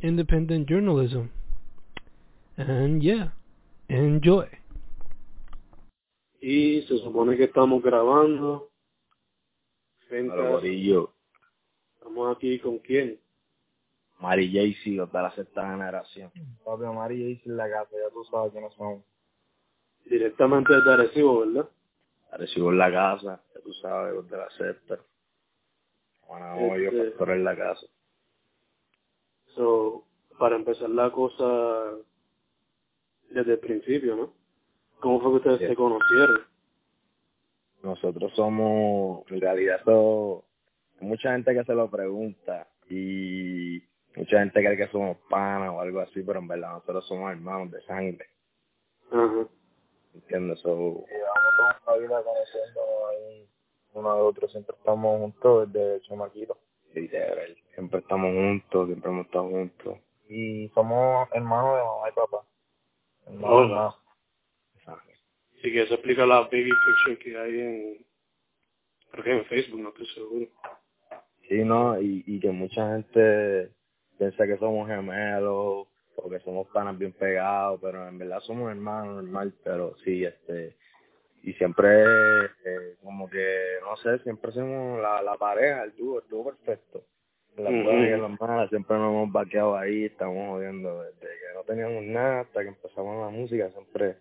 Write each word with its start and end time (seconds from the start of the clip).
independent 0.00 0.68
journalism. 0.68 1.30
And 2.56 3.00
yeah, 3.02 3.32
enjoy. 3.88 4.48
Y 6.40 6.82
se 6.82 6.98
supone 6.98 7.36
que 7.36 7.44
estamos 7.44 7.82
grabando. 7.82 8.70
Corillo, 10.08 11.12
estamos 11.94 12.36
aquí 12.36 12.58
con 12.60 12.78
quién? 12.78 13.18
Mari 14.20 14.50
Jaycee, 14.50 14.96
los 14.96 15.12
de 15.12 15.18
la 15.22 15.30
sexta 15.32 15.70
generación. 15.70 16.30
Papi 16.64 16.84
Omar 16.84 17.12
y 17.12 17.22
Jaycee 17.22 17.50
en 17.50 17.56
la 17.56 17.70
casa, 17.70 17.90
ya 17.92 18.10
tú 18.12 18.24
sabes 18.24 18.52
quiénes 18.52 18.72
son. 18.74 19.04
Directamente 20.06 20.74
desde 20.74 20.92
Arecibo, 20.92 21.40
¿verdad? 21.40 21.68
Recibo 22.32 22.70
en 22.72 22.78
la 22.78 22.90
casa, 22.90 23.42
ya 23.54 23.60
tú 23.60 23.72
sabes, 23.74 24.14
los 24.14 24.28
de 24.30 24.36
la 24.36 24.50
sexta. 24.50 24.98
Bueno, 26.26 26.74
Este- 26.76 27.10
pastor 27.10 27.30
en 27.30 27.44
la 27.44 27.56
casa. 27.56 27.86
So, 29.54 30.04
para 30.38 30.56
empezar 30.56 30.88
la 30.90 31.10
cosa 31.10 31.92
desde 33.30 33.52
el 33.52 33.58
principio, 33.58 34.16
¿no? 34.16 34.32
¿Cómo 35.00 35.20
fue 35.20 35.30
que 35.32 35.36
ustedes 35.36 35.58
Sí. 35.60 35.66
se 35.68 35.74
conocieron? 35.76 36.40
Nosotros 37.82 38.32
somos, 38.34 39.24
en 39.30 39.40
realidad, 39.40 39.80
hay 39.86 41.06
mucha 41.06 41.32
gente 41.32 41.54
que 41.54 41.64
se 41.64 41.74
lo 41.74 41.88
pregunta 41.90 42.66
y 42.90 43.80
mucha 44.16 44.40
gente 44.40 44.60
cree 44.64 44.76
que 44.76 44.88
somos 44.88 45.16
panas 45.30 45.70
o 45.70 45.80
algo 45.80 46.00
así, 46.00 46.22
pero 46.22 46.40
en 46.40 46.48
verdad 46.48 46.72
nosotros 46.72 47.06
somos 47.06 47.30
hermanos 47.30 47.70
de 47.70 47.80
sangre, 47.82 48.26
Ajá. 49.12 49.46
¿entiendes? 50.14 50.58
So, 50.60 51.04
Y 51.08 51.12
llevamos 51.14 51.82
toda 51.84 51.96
una 51.96 52.06
vida 52.06 52.22
conociendo 52.24 52.80
ahí 53.10 53.48
uno 53.94 54.14
de 54.16 54.22
otro, 54.22 54.48
siempre 54.48 54.74
estamos 54.76 55.20
juntos 55.20 55.72
desde 55.72 56.00
chamaquitos. 56.02 56.56
literal, 56.94 57.56
siempre 57.78 58.00
estamos 58.00 58.34
juntos, 58.34 58.86
siempre 58.88 59.08
hemos 59.08 59.26
estado 59.26 59.48
juntos. 59.50 59.98
Y 60.28 60.68
somos 60.70 61.28
hermanos 61.32 61.76
de 61.76 61.84
mamá 61.84 62.08
y 62.08 62.12
papá. 62.12 62.44
Hermanos. 63.28 63.94
¿sabes? 64.84 65.22
Sí 65.62 65.72
que 65.72 65.82
eso 65.82 65.94
explica 65.94 66.26
la 66.26 66.48
biggie 66.48 66.72
picture 66.72 67.18
que 67.18 67.38
hay 67.38 67.60
en, 67.60 68.06
creo 69.12 69.24
que 69.24 69.38
en 69.38 69.44
Facebook, 69.44 69.80
no 69.80 69.90
estoy 69.90 70.06
seguro. 70.08 70.46
Sí, 71.48 71.64
¿no? 71.64 72.00
Y, 72.00 72.24
y 72.26 72.40
que 72.40 72.50
mucha 72.50 72.94
gente 72.94 73.70
piensa 74.18 74.44
que 74.44 74.58
somos 74.58 74.88
gemelos 74.88 75.86
o 76.16 76.28
que 76.28 76.40
somos 76.40 76.66
panas 76.68 76.98
bien 76.98 77.12
pegados, 77.12 77.78
pero 77.80 78.08
en 78.08 78.18
verdad 78.18 78.40
somos 78.40 78.72
hermanos 78.72 79.22
normal, 79.22 79.54
pero 79.62 79.96
sí, 79.98 80.24
este, 80.24 80.76
y 81.44 81.52
siempre, 81.52 81.88
eh, 81.94 82.96
como 83.04 83.30
que, 83.30 83.76
no 83.82 83.96
sé, 83.98 84.18
siempre 84.24 84.50
somos 84.50 85.00
la, 85.00 85.22
la 85.22 85.36
pareja, 85.36 85.84
el 85.84 85.94
dúo, 85.94 86.20
el 86.20 86.28
dúo 86.28 86.44
perfecto. 86.44 87.04
Las 87.58 87.72
buenas 87.72 88.08
y 88.08 88.12
en 88.12 88.22
las 88.22 88.40
malas 88.40 88.68
siempre 88.70 88.96
nos 88.96 89.10
hemos 89.10 89.32
vaqueado 89.32 89.76
ahí, 89.76 90.04
estamos 90.04 90.48
jodiendo 90.48 91.02
desde 91.02 91.20
que 91.20 91.54
no 91.54 91.62
teníamos 91.64 92.02
nada 92.04 92.40
hasta 92.40 92.62
que 92.62 92.68
empezamos 92.68 93.24
la 93.24 93.30
música, 93.30 93.70
siempre 93.70 94.16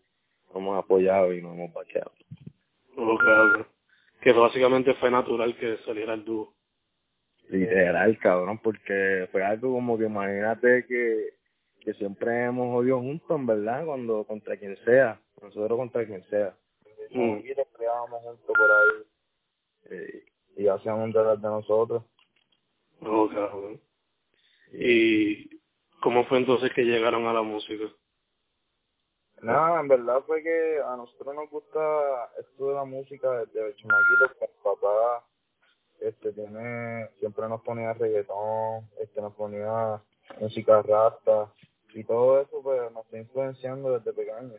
nos 0.47 0.55
hemos 0.55 0.83
apoyado 0.83 1.33
y 1.33 1.41
nos 1.41 1.53
hemos 1.53 1.73
vaqueado. 1.73 2.11
Ok, 2.95 3.23
ok. 3.23 3.67
Que 4.21 4.33
básicamente 4.33 4.93
fue 4.95 5.11
natural 5.11 5.55
que 5.57 5.77
saliera 5.85 6.15
el 6.15 6.25
dúo. 6.25 6.53
Literal, 7.49 8.17
cabrón, 8.17 8.59
porque 8.59 9.29
fue 9.31 9.43
algo 9.43 9.71
como 9.71 9.97
que 9.97 10.05
imagínate 10.05 10.85
que, 10.85 11.29
que 11.79 11.93
siempre 11.93 12.45
hemos 12.45 12.73
jodido 12.73 12.99
juntos, 12.99 13.29
en 13.29 13.45
verdad, 13.45 13.85
cuando 13.85 14.25
contra 14.25 14.57
quien 14.57 14.75
sea, 14.83 15.21
nosotros 15.41 15.77
contra 15.77 16.05
quien 16.05 16.23
sea. 16.25 16.55
Chamaquitos 17.13 17.67
peleábamos 17.67 18.21
juntos 18.21 18.45
por 18.47 18.71
ahí. 18.71 19.03
Eh, 19.91 20.23
Y 20.57 20.67
hacíamos 20.67 21.13
detrás 21.13 21.41
de 21.41 21.47
nosotros. 21.47 22.03
Ok. 23.01 23.79
¿Y 24.73 25.49
cómo 26.01 26.25
fue 26.25 26.39
entonces 26.39 26.71
que 26.73 26.83
llegaron 26.83 27.25
a 27.25 27.33
la 27.33 27.41
música? 27.41 27.85
Nada, 29.41 29.79
en 29.79 29.87
verdad 29.87 30.23
fue 30.25 30.41
que 30.41 30.79
a 30.83 30.95
nosotros 30.95 31.35
nos 31.35 31.49
gusta 31.49 31.79
esto 32.39 32.69
de 32.69 32.75
la 32.75 32.85
música 32.85 33.29
desde 33.45 33.75
chamaquitos, 33.75 34.31
que 34.39 34.47
mi 34.47 34.63
papá 34.63 35.25
este 35.99 36.33
tiene, 36.33 37.07
siempre 37.19 37.47
nos 37.47 37.61
ponía 37.61 37.93
reggaetón, 37.93 38.89
este 38.99 39.21
nos 39.21 39.33
ponía 39.33 40.01
música 40.39 40.81
rasta 40.81 41.53
y 41.93 42.03
todo 42.03 42.41
eso 42.41 42.61
pues 42.63 42.91
nos 42.91 43.05
está 43.05 43.17
influenciando 43.19 43.97
desde 43.97 44.13
pequeño. 44.13 44.53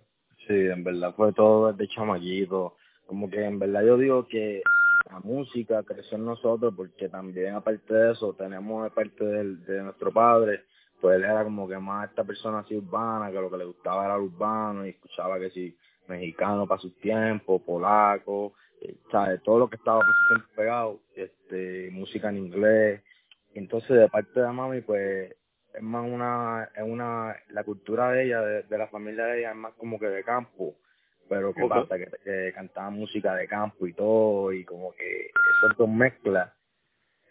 sí, 0.46 0.54
en 0.54 0.84
verdad 0.84 1.14
fue 1.14 1.32
todo 1.32 1.72
desde 1.72 1.92
chamaquito. 1.92 2.76
Como 3.06 3.30
que 3.30 3.42
en 3.42 3.58
verdad 3.58 3.84
yo 3.84 3.96
digo 3.96 4.28
que 4.28 4.62
la 5.10 5.20
música 5.20 5.82
creció 5.82 6.18
en 6.18 6.26
nosotros 6.26 6.74
porque 6.76 7.08
también 7.08 7.54
aparte 7.54 7.94
de 7.94 8.12
eso 8.12 8.34
tenemos 8.34 8.84
de 8.84 8.90
parte 8.90 9.24
del, 9.24 9.64
de 9.64 9.82
nuestro 9.82 10.12
padre, 10.12 10.64
pues 11.00 11.16
él 11.16 11.24
era 11.24 11.44
como 11.44 11.68
que 11.68 11.78
más 11.78 12.10
esta 12.10 12.24
persona 12.24 12.60
así 12.60 12.76
urbana, 12.76 13.30
que 13.30 13.40
lo 13.40 13.50
que 13.50 13.56
le 13.56 13.64
gustaba 13.64 14.04
era 14.04 14.18
urbano 14.18 14.84
y 14.84 14.90
escuchaba 14.90 15.38
que 15.38 15.50
si 15.50 15.76
mexicano 16.08 16.66
para 16.66 16.80
sus 16.80 16.96
tiempos, 16.98 17.62
polaco, 17.62 18.54
eh, 18.80 18.96
¿sabes? 19.10 19.42
todo 19.42 19.58
lo 19.58 19.68
que 19.68 19.76
estaba 19.76 20.00
por 20.00 20.14
su 20.14 20.28
tiempo 20.28 20.48
pegado, 20.56 21.00
este, 21.14 21.90
música 21.92 22.28
en 22.30 22.38
inglés. 22.38 23.02
Entonces 23.54 23.90
de 23.90 24.08
parte 24.08 24.40
de 24.40 24.52
mami 24.52 24.80
pues 24.82 25.34
es 25.74 25.82
más 25.82 26.04
una, 26.04 26.68
es 26.74 26.82
una, 26.82 27.36
la 27.50 27.64
cultura 27.64 28.10
de 28.12 28.24
ella, 28.24 28.40
de, 28.42 28.62
de 28.62 28.78
la 28.78 28.88
familia 28.88 29.24
de 29.26 29.40
ella 29.40 29.50
es 29.50 29.56
más 29.56 29.74
como 29.74 29.98
que 29.98 30.06
de 30.06 30.24
campo, 30.24 30.76
pero 31.28 31.54
que 31.54 31.62
Ok. 31.62 31.70
pasa 31.70 31.98
que, 31.98 32.06
que 32.24 32.52
cantaba 32.54 32.90
música 32.90 33.34
de 33.34 33.48
campo 33.48 33.86
y 33.86 33.92
todo 33.94 34.52
y 34.52 34.64
como 34.64 34.92
que 34.94 35.30
esas 35.58 35.76
dos 35.76 35.88
mezclas 35.88 36.52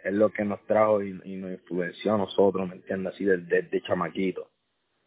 es 0.04 0.14
lo 0.14 0.30
que 0.32 0.46
nos 0.46 0.64
trajo 0.66 1.02
y, 1.04 1.20
y 1.26 1.36
nos 1.38 1.52
influenció 1.52 2.14
a 2.16 2.18
nosotros, 2.18 2.68
¿me 2.70 2.76
entiendes? 2.76 3.14
Así 3.14 3.26
desde, 3.26 3.46
desde 3.64 3.82
chamaquito. 3.82 4.50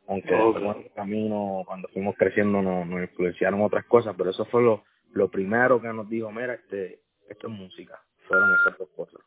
Aunque 0.08 0.34
Ok. 0.34 0.54
después 0.54 0.76
en 0.78 0.82
el 0.84 0.92
camino, 0.92 1.62
cuando 1.66 1.88
fuimos 1.88 2.16
creciendo, 2.16 2.60
nos, 2.62 2.86
nos 2.86 3.02
influenciaron 3.02 3.62
otras 3.62 3.84
cosas, 3.86 4.14
pero 4.18 4.30
eso 4.30 4.44
fue 4.46 4.62
lo, 4.62 4.84
lo 5.12 5.30
primero 5.30 5.80
que 5.80 5.88
nos 5.88 6.08
dijo, 6.08 6.30
mira, 6.32 6.54
este, 6.54 7.00
esto 7.28 7.46
es 7.48 7.52
música. 7.52 8.00
Fueron 8.26 8.54
esas 8.54 8.78
dos 8.78 8.88
cosas. 8.90 9.20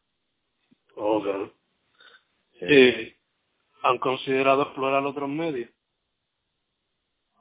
Ok. 0.95 1.25
Sí. 2.59 2.65
¿Y 2.65 3.15
han 3.83 3.97
considerado 3.99 4.63
explorar 4.63 5.05
otros 5.05 5.29
medios? 5.29 5.69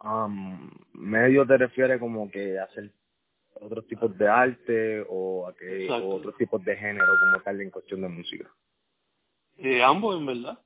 Um, 0.05 0.71
medio 0.95 1.47
te 1.47 1.57
refiere 1.57 1.99
como 1.99 2.29
que 2.31 2.59
hacer 2.59 2.91
otros 3.61 3.87
tipos 3.87 4.17
de 4.19 4.29
arte 4.29 5.07
o 5.09 5.47
a 5.47 5.55
que 5.55 5.85
Exacto. 5.85 6.09
o 6.09 6.17
otros 6.17 6.37
tipos 6.37 6.65
de 6.65 6.77
género 6.77 7.07
como 7.21 7.43
tal 7.43 7.61
en 7.61 7.71
cuestión 7.71 8.01
de 8.01 8.09
música. 8.09 8.51
Y 9.59 9.81
ambos, 9.81 10.19
en 10.19 10.27
verdad. 10.27 10.59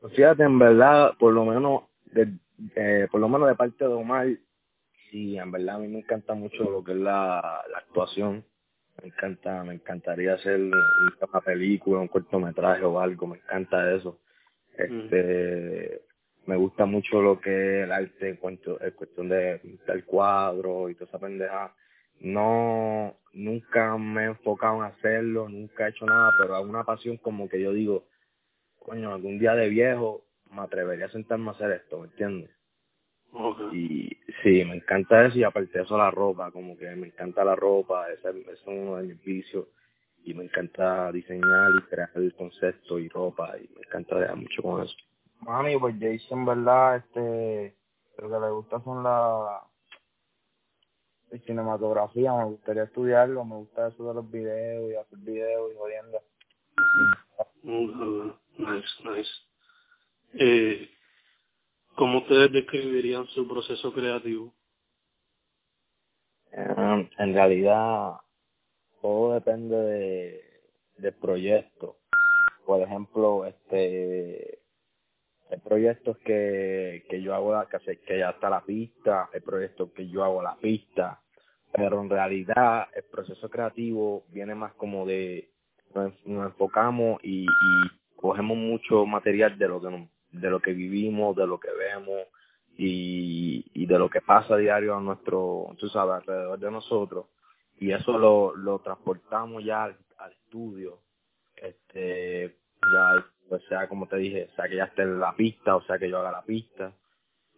Pues 0.00 0.14
fíjate, 0.14 0.44
en 0.44 0.58
verdad, 0.58 1.14
por 1.18 1.34
lo 1.34 1.44
menos, 1.44 1.82
de, 2.06 2.32
eh, 2.76 3.08
por 3.10 3.20
lo 3.20 3.28
menos 3.28 3.48
de 3.48 3.54
parte 3.54 3.84
de 3.84 3.92
Omar, 3.92 4.28
sí, 5.10 5.36
en 5.36 5.50
verdad 5.50 5.76
a 5.76 5.78
mí 5.80 5.88
me 5.88 5.98
encanta 5.98 6.32
mucho 6.34 6.62
lo 6.64 6.82
que 6.82 6.92
es 6.92 6.98
la, 6.98 7.62
la 7.70 7.78
actuación. 7.78 8.44
Me 9.02 9.08
encanta, 9.08 9.62
me 9.64 9.74
encantaría 9.74 10.34
hacer 10.34 10.60
una 10.60 11.40
película, 11.42 12.00
un 12.00 12.08
cortometraje 12.08 12.84
o 12.84 12.98
algo, 12.98 13.26
me 13.26 13.36
encanta 13.38 13.94
eso. 13.94 14.18
Este, 14.76 16.02
me 16.50 16.56
gusta 16.56 16.84
mucho 16.84 17.22
lo 17.22 17.40
que 17.40 17.50
es 17.50 17.84
el 17.84 17.92
arte 17.92 18.30
en, 18.30 18.36
cuanto, 18.36 18.82
en 18.82 18.90
cuestión 18.90 19.28
de 19.28 19.60
pintar 19.62 20.04
cuadros 20.04 20.90
y 20.90 20.94
toda 20.94 21.06
esa 21.06 21.20
pendeja. 21.20 21.72
No, 22.18 23.14
nunca 23.32 23.96
me 23.96 24.22
he 24.22 24.26
enfocado 24.26 24.78
en 24.78 24.90
hacerlo, 24.90 25.48
nunca 25.48 25.86
he 25.86 25.90
hecho 25.90 26.06
nada, 26.06 26.32
pero 26.36 26.58
es 26.58 26.64
una 26.64 26.82
pasión 26.82 27.18
como 27.18 27.48
que 27.48 27.60
yo 27.62 27.72
digo, 27.72 28.08
coño, 28.80 29.14
algún 29.14 29.38
día 29.38 29.54
de 29.54 29.68
viejo 29.68 30.24
me 30.50 30.62
atrevería 30.62 31.06
a 31.06 31.10
sentarme 31.10 31.50
a 31.50 31.52
hacer 31.52 31.70
esto, 31.70 32.00
¿me 32.00 32.06
entiendes? 32.08 32.50
Ok. 33.32 33.72
Y 33.72 34.10
sí, 34.42 34.64
me 34.64 34.74
encanta 34.74 35.26
eso 35.26 35.38
y 35.38 35.44
aparte 35.44 35.78
de 35.78 35.84
eso 35.84 35.96
la 35.96 36.10
ropa, 36.10 36.50
como 36.50 36.76
que 36.76 36.90
me 36.96 37.06
encanta 37.06 37.44
la 37.44 37.54
ropa, 37.54 38.10
ese, 38.10 38.28
ese 38.30 38.50
es 38.50 38.66
uno 38.66 38.96
de 38.96 39.04
mis 39.04 39.22
vicios 39.22 39.68
y 40.24 40.34
me 40.34 40.42
encanta 40.42 41.12
diseñar 41.12 41.70
y 41.78 41.82
crear 41.88 42.10
el 42.16 42.34
concepto 42.34 42.98
y 42.98 43.08
ropa 43.08 43.56
y 43.56 43.72
me 43.72 43.82
encanta 43.86 44.34
mucho 44.34 44.62
con 44.62 44.82
eso. 44.82 44.96
Mami, 45.40 45.78
pues 45.78 45.96
Jason, 45.98 46.40
en 46.40 46.44
verdad, 46.46 46.96
este, 46.96 47.76
lo 48.18 48.28
que 48.28 48.46
le 48.46 48.50
gusta 48.50 48.80
son 48.82 49.02
la, 49.02 49.62
la 51.30 51.38
cinematografía, 51.40 52.34
me 52.34 52.44
gustaría 52.44 52.84
estudiarlo, 52.84 53.44
me 53.44 53.56
gusta 53.56 53.88
eso 53.88 54.08
de 54.08 54.14
los 54.14 54.30
videos 54.30 54.90
y 54.90 54.96
hacer 54.96 55.18
videos 55.18 55.72
y 55.72 55.76
jodiendo. 55.76 56.22
Mm, 57.62 58.30
Nice, 58.58 58.88
nice. 59.04 59.30
Eh, 60.34 60.90
¿Cómo 61.96 62.18
ustedes 62.18 62.52
describirían 62.52 63.26
su 63.28 63.48
proceso 63.48 63.92
creativo? 63.92 64.52
Um, 66.52 67.08
en 67.18 67.34
realidad, 67.34 68.14
todo 69.00 69.34
depende 69.34 69.76
de, 69.76 70.62
del 70.98 71.14
proyecto. 71.14 71.96
Por 72.66 72.82
ejemplo, 72.82 73.46
este 73.46 74.59
hay 75.50 75.58
proyectos 75.58 76.16
que, 76.18 77.04
que 77.08 77.20
yo 77.22 77.34
hago 77.34 77.54
que, 77.68 77.98
que 77.98 78.18
ya 78.18 78.30
está 78.30 78.48
la 78.48 78.62
pista, 78.64 79.28
hay 79.32 79.40
proyectos 79.40 79.90
que 79.92 80.08
yo 80.08 80.22
hago 80.22 80.42
la 80.42 80.56
pista, 80.56 81.20
pero 81.72 82.00
en 82.00 82.10
realidad 82.10 82.88
el 82.94 83.04
proceso 83.04 83.48
creativo 83.50 84.24
viene 84.28 84.54
más 84.54 84.72
como 84.74 85.04
de 85.06 85.50
nos, 85.94 86.12
enfocamos 86.24 87.20
y, 87.24 87.42
y 87.42 88.16
cogemos 88.16 88.56
mucho 88.56 89.04
material 89.06 89.58
de 89.58 89.68
lo 89.68 89.80
que 89.80 90.08
de 90.32 90.50
lo 90.50 90.60
que 90.60 90.72
vivimos, 90.72 91.34
de 91.34 91.46
lo 91.46 91.58
que 91.58 91.70
vemos 91.72 92.28
y, 92.76 93.64
y 93.74 93.86
de 93.86 93.98
lo 93.98 94.08
que 94.08 94.20
pasa 94.20 94.54
a 94.54 94.58
diario 94.58 94.96
a 94.96 95.00
nuestro, 95.00 95.74
tú 95.78 95.88
sabes, 95.88 96.14
alrededor 96.14 96.58
de 96.58 96.70
nosotros. 96.70 97.26
Y 97.78 97.92
eso 97.92 98.16
lo, 98.18 98.54
lo 98.54 98.78
transportamos 98.78 99.64
ya 99.64 99.84
al, 99.84 99.96
al 100.18 100.32
estudio, 100.32 101.00
este, 101.56 102.56
ya, 102.92 103.26
pues 103.50 103.62
sea 103.68 103.88
como 103.88 104.06
te 104.06 104.16
dije, 104.16 104.48
sea 104.54 104.68
que 104.68 104.76
ya 104.76 104.84
esté 104.84 105.02
en 105.02 105.18
la 105.18 105.34
pista 105.34 105.74
o 105.74 105.82
sea 105.82 105.98
que 105.98 106.08
yo 106.08 106.20
haga 106.20 106.30
la 106.30 106.42
pista, 106.42 106.92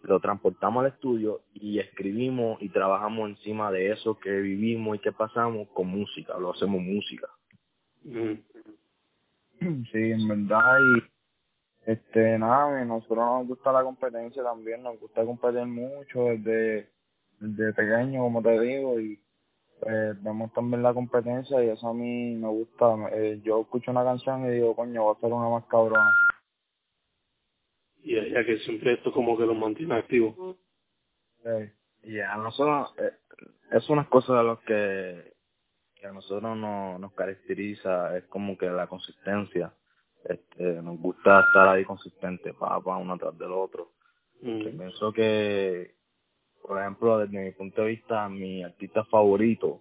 lo 0.02 0.18
transportamos 0.18 0.84
al 0.84 0.92
estudio 0.92 1.42
y 1.52 1.78
escribimos 1.78 2.60
y 2.62 2.70
trabajamos 2.70 3.28
encima 3.28 3.70
de 3.70 3.92
eso 3.92 4.18
que 4.18 4.30
vivimos 4.30 4.96
y 4.96 5.00
que 5.00 5.12
pasamos 5.12 5.68
con 5.68 5.88
música, 5.88 6.36
lo 6.38 6.52
hacemos 6.52 6.80
música. 6.82 7.28
Sí, 9.92 10.10
en 10.10 10.26
verdad, 10.26 10.78
y 10.80 11.90
este, 11.92 12.38
nada, 12.38 12.84
nosotros 12.84 13.18
nos 13.18 13.46
gusta 13.46 13.70
la 13.70 13.84
competencia 13.84 14.42
también, 14.42 14.82
nos 14.82 14.98
gusta 14.98 15.24
competir 15.24 15.66
mucho 15.66 16.24
desde, 16.24 16.88
desde 17.38 17.72
pequeño, 17.74 18.22
como 18.22 18.42
te 18.42 18.58
digo, 18.60 18.98
y 18.98 19.20
pues 19.82 20.22
vemos 20.22 20.52
también 20.52 20.80
la 20.84 20.94
competencia 20.94 21.62
y 21.64 21.68
eso 21.68 21.88
a 21.88 21.94
mí 21.94 22.36
me 22.36 22.46
gusta. 22.46 22.94
Eh, 23.14 23.40
yo 23.42 23.62
escucho 23.62 23.90
una 23.90 24.04
canción 24.04 24.46
y 24.46 24.50
digo, 24.50 24.76
coño, 24.76 25.02
voy 25.02 25.14
a 25.14 25.18
hacer 25.18 25.32
una 25.32 25.48
más 25.48 25.64
cabrona. 25.64 26.08
Y 28.04 28.14
ya 28.14 28.44
que 28.44 28.58
siempre 28.58 28.92
esto 28.92 29.12
como 29.12 29.36
que 29.36 29.44
lo 29.44 29.54
mantiene 29.54 29.96
activo. 29.96 30.56
Sí. 31.42 32.20
a 32.20 32.36
nosotros, 32.36 32.94
eh, 32.98 33.10
es 33.72 33.90
una 33.90 34.08
cosa 34.08 34.38
de 34.38 34.44
lo 34.44 34.60
que, 34.60 35.34
que 35.96 36.06
a 36.06 36.12
nosotros 36.12 36.56
no, 36.56 36.96
nos 37.00 37.12
caracteriza, 37.14 38.16
es 38.16 38.24
como 38.26 38.56
que 38.56 38.66
la 38.66 38.86
consistencia 38.86 39.74
este, 40.24 40.80
nos 40.80 41.00
gusta 41.00 41.40
estar 41.40 41.66
ahí 41.66 41.84
consistente 41.84 42.54
para 42.54 42.78
uno 42.78 43.18
tras 43.18 43.36
del 43.36 43.50
otro. 43.50 43.94
Mm. 44.42 44.78
pienso 44.78 45.12
que, 45.12 45.96
por 46.62 46.80
ejemplo, 46.80 47.18
desde 47.18 47.38
mi 47.38 47.50
punto 47.52 47.82
de 47.82 47.88
vista, 47.88 48.28
mis 48.28 48.64
artistas 48.64 49.08
favoritos 49.08 49.80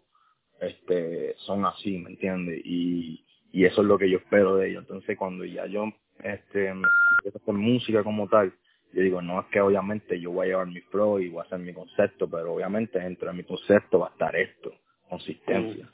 este, 0.59 1.35
son 1.37 1.65
así, 1.65 1.97
¿me 1.97 2.11
entiendes? 2.11 2.61
Y, 2.63 3.25
y 3.51 3.65
eso 3.65 3.81
es 3.81 3.87
lo 3.87 3.97
que 3.97 4.09
yo 4.09 4.17
espero 4.17 4.55
de 4.55 4.69
ellos. 4.69 4.83
Entonces, 4.83 5.17
cuando 5.17 5.45
ya 5.45 5.65
yo 5.65 5.85
este, 6.23 6.67
empiezo 6.67 7.37
a 7.37 7.41
hacer 7.41 7.53
música 7.53 8.03
como 8.03 8.27
tal, 8.27 8.53
yo 8.93 9.01
digo, 9.01 9.21
no 9.21 9.39
es 9.39 9.47
que 9.47 9.61
obviamente 9.61 10.19
yo 10.19 10.31
voy 10.31 10.47
a 10.47 10.49
llevar 10.49 10.67
mi 10.67 10.81
flow 10.81 11.19
y 11.19 11.29
voy 11.29 11.39
a 11.39 11.45
hacer 11.45 11.59
mi 11.59 11.73
concepto, 11.73 12.29
pero 12.29 12.53
obviamente 12.53 12.99
dentro 12.99 13.29
de 13.29 13.37
mi 13.37 13.43
concepto 13.43 13.99
va 13.99 14.07
a 14.07 14.11
estar 14.11 14.35
esto, 14.35 14.73
consistencia. 15.09 15.89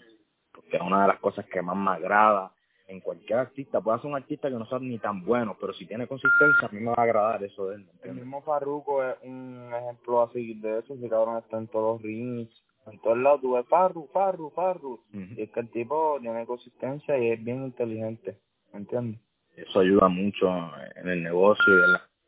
Porque 0.51 0.77
es 0.77 0.81
una 0.81 1.03
de 1.03 1.07
las 1.09 1.19
cosas 1.19 1.45
que 1.45 1.61
más 1.61 1.77
me 1.77 1.91
agrada 1.91 2.51
en 2.87 3.01
cualquier 3.01 3.39
artista, 3.39 3.81
puede 3.81 3.99
ser 3.99 4.07
un 4.07 4.15
artista 4.15 4.49
que 4.49 4.55
no 4.55 4.65
sea 4.65 4.79
ni 4.79 4.97
tan 4.97 5.23
bueno, 5.23 5.57
pero 5.59 5.73
si 5.73 5.85
tiene 5.85 6.07
consistencia, 6.07 6.67
a 6.67 6.71
mí 6.71 6.79
me 6.79 6.91
va 6.91 6.95
a 6.97 7.03
agradar 7.03 7.43
eso 7.43 7.67
de 7.67 7.75
él. 7.75 7.85
El 8.03 8.15
mismo 8.15 8.41
Farruko 8.41 9.03
es 9.03 9.15
un 9.23 9.71
ejemplo 9.73 10.23
así 10.23 10.53
de 10.55 10.79
eso, 10.79 10.93
ese 10.93 11.09
cabrón 11.09 11.37
está 11.37 11.57
en 11.57 11.67
todos 11.67 11.95
los 11.95 12.01
rings, 12.01 12.49
en 12.85 12.99
todos 12.99 13.17
lados 13.17 13.41
tú 13.41 13.53
ves 13.53 13.65
Farru, 13.67 14.07
Farru, 14.13 14.49
Farru, 14.51 15.01
y 15.11 15.41
es 15.41 15.51
que 15.51 15.59
el 15.59 15.69
tipo 15.69 16.17
tiene 16.21 16.45
consistencia 16.45 17.17
y 17.17 17.31
es 17.31 17.43
bien 17.43 17.65
inteligente, 17.65 18.37
¿me 18.71 18.79
entiendes? 18.79 19.19
Eso 19.57 19.79
ayuda 19.79 20.07
mucho 20.07 20.47
en 20.95 21.09
el 21.09 21.23
negocio 21.23 21.73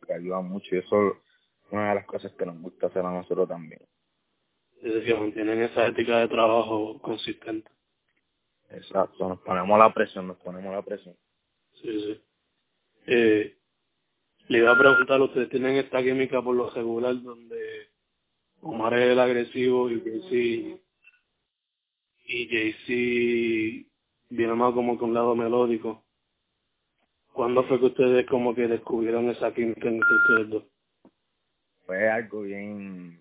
y 0.07 0.11
ayuda 0.11 0.41
mucho 0.41 0.75
y 0.75 0.79
eso 0.79 1.07
es 1.07 1.13
una 1.71 1.89
de 1.89 1.95
las 1.95 2.05
cosas 2.05 2.33
que 2.33 2.45
nos 2.45 2.59
gusta 2.61 2.87
hacer 2.87 3.05
a 3.05 3.11
nosotros 3.11 3.47
también. 3.47 3.81
Es 4.81 4.93
decir, 4.93 5.15
mantienen 5.17 5.61
esa 5.61 5.87
ética 5.87 6.19
de 6.19 6.27
trabajo 6.27 6.99
consistente. 7.01 7.69
Exacto, 8.71 9.29
nos 9.29 9.39
ponemos 9.39 9.79
la 9.79 9.93
presión, 9.93 10.27
nos 10.27 10.37
ponemos 10.37 10.73
la 10.73 10.81
presión. 10.81 11.15
Sí, 11.81 12.01
sí. 12.01 12.21
Eh, 13.07 13.57
le 14.47 14.57
iba 14.59 14.71
a 14.71 14.77
preguntar, 14.77 15.21
¿ustedes 15.21 15.49
tienen 15.49 15.77
esta 15.77 16.03
química 16.03 16.41
por 16.41 16.55
lo 16.55 16.69
regular 16.69 17.19
donde 17.21 17.89
Omar 18.61 18.93
es 18.95 19.11
el 19.11 19.19
agresivo 19.19 19.89
y 19.89 20.01
Jay-Z 20.01 20.81
y 22.25 22.47
Jay-Z 22.47 23.89
viene 24.29 24.53
más 24.53 24.73
como 24.73 24.97
que 24.97 25.03
un 25.05 25.13
lado 25.13 25.35
melódico? 25.35 26.03
¿Cuándo 27.33 27.63
fue 27.63 27.79
que 27.79 27.85
ustedes 27.85 28.25
como 28.27 28.53
que 28.53 28.67
descubrieron 28.67 29.29
esa 29.29 29.53
química 29.53 29.87
entre 29.87 30.15
ustedes 30.15 30.49
dos? 30.49 30.63
Fue 31.85 32.09
algo 32.09 32.41
bien, 32.41 33.19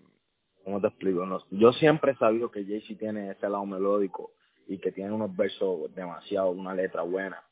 ¿cómo 0.63 0.79
te 0.79 0.87
explico? 0.87 1.25
No, 1.25 1.43
yo 1.51 1.73
siempre 1.73 2.11
he 2.11 2.15
sabido 2.15 2.51
que 2.51 2.65
Jay-Z 2.65 2.99
tiene 2.99 3.31
ese 3.31 3.49
lado 3.49 3.65
melódico 3.65 4.33
y 4.69 4.77
que 4.77 4.91
tiene 4.91 5.11
unos 5.11 5.35
versos 5.35 5.93
demasiado, 5.95 6.51
una 6.51 6.75
letra 6.75 7.01
buena. 7.01 7.43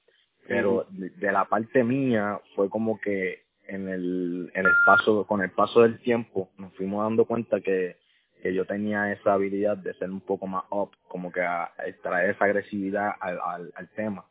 Pero 0.47 0.85
de, 0.89 1.31
la 1.31 1.45
parte 1.45 1.83
mía 1.83 2.39
fue 2.55 2.69
como 2.69 3.01
que 3.01 3.43
en 3.67 3.89
el, 3.89 4.51
en 4.53 4.65
el 4.65 4.71
paso, 4.85 5.25
con 5.25 5.41
el 5.41 5.49
paso 5.51 5.81
del 5.81 5.99
tiempo, 5.99 6.51
nos 6.57 6.73
fuimos 6.75 7.03
dando 7.03 7.25
cuenta 7.25 7.59
que, 7.59 7.97
que 8.41 8.53
yo 8.53 8.65
tenía 8.65 9.11
esa 9.11 9.33
habilidad 9.33 9.77
de 9.77 9.93
ser 9.95 10.09
un 10.11 10.21
poco 10.21 10.47
más 10.47 10.63
up, 10.69 10.91
como 11.07 11.31
que 11.31 11.41
a, 11.41 11.71
extraer 11.85 12.29
esa 12.29 12.45
agresividad 12.45 13.11
al, 13.19 13.39
al, 13.43 13.73
al 13.75 13.89
tema. 13.89 14.23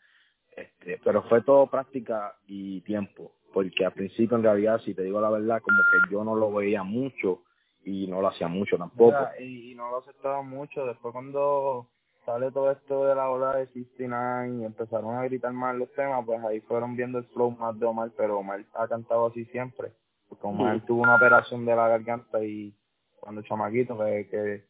Este, 0.56 0.98
pero 1.04 1.22
fue 1.24 1.42
todo 1.42 1.66
práctica 1.66 2.36
y 2.46 2.80
tiempo, 2.82 3.32
porque 3.52 3.84
al 3.84 3.92
principio 3.92 4.36
en 4.36 4.44
realidad, 4.44 4.80
si 4.84 4.94
te 4.94 5.02
digo 5.02 5.20
la 5.20 5.28
verdad, 5.28 5.60
como 5.60 5.76
que 5.76 6.12
yo 6.12 6.24
no 6.24 6.36
lo 6.36 6.50
veía 6.52 6.84
mucho 6.84 7.42
y 7.84 8.06
no 8.06 8.22
lo 8.22 8.28
hacía 8.28 8.48
mucho 8.48 8.78
tampoco. 8.78 9.18
y, 9.38 9.72
y 9.72 9.74
no 9.74 9.90
lo 9.90 9.98
aceptaba 9.98 10.40
mucho, 10.40 10.86
después 10.86 11.12
cuando 11.12 11.88
sale 12.26 12.50
todo 12.50 12.72
esto 12.72 13.06
de 13.06 13.14
la 13.14 13.30
ola 13.30 13.56
de 13.56 13.66
69 13.68 14.58
y 14.60 14.64
empezaron 14.64 15.14
a 15.14 15.22
gritar 15.24 15.52
más 15.52 15.76
los 15.76 15.90
temas, 15.92 16.26
pues 16.26 16.42
ahí 16.44 16.60
fueron 16.62 16.96
viendo 16.96 17.18
el 17.18 17.24
flow 17.26 17.52
más 17.52 17.78
de 17.78 17.86
Omar, 17.86 18.10
pero 18.16 18.40
Omar 18.40 18.64
ha 18.74 18.88
cantado 18.88 19.28
así 19.28 19.44
siempre. 19.46 19.92
Porque 20.28 20.46
Omar 20.46 20.84
tuvo 20.84 21.02
una 21.02 21.14
operación 21.14 21.64
de 21.64 21.76
la 21.76 21.88
garganta 21.88 22.42
y 22.44 22.74
cuando 23.20 23.42
chamaquito, 23.42 23.96
que, 23.96 24.28
que 24.28 24.64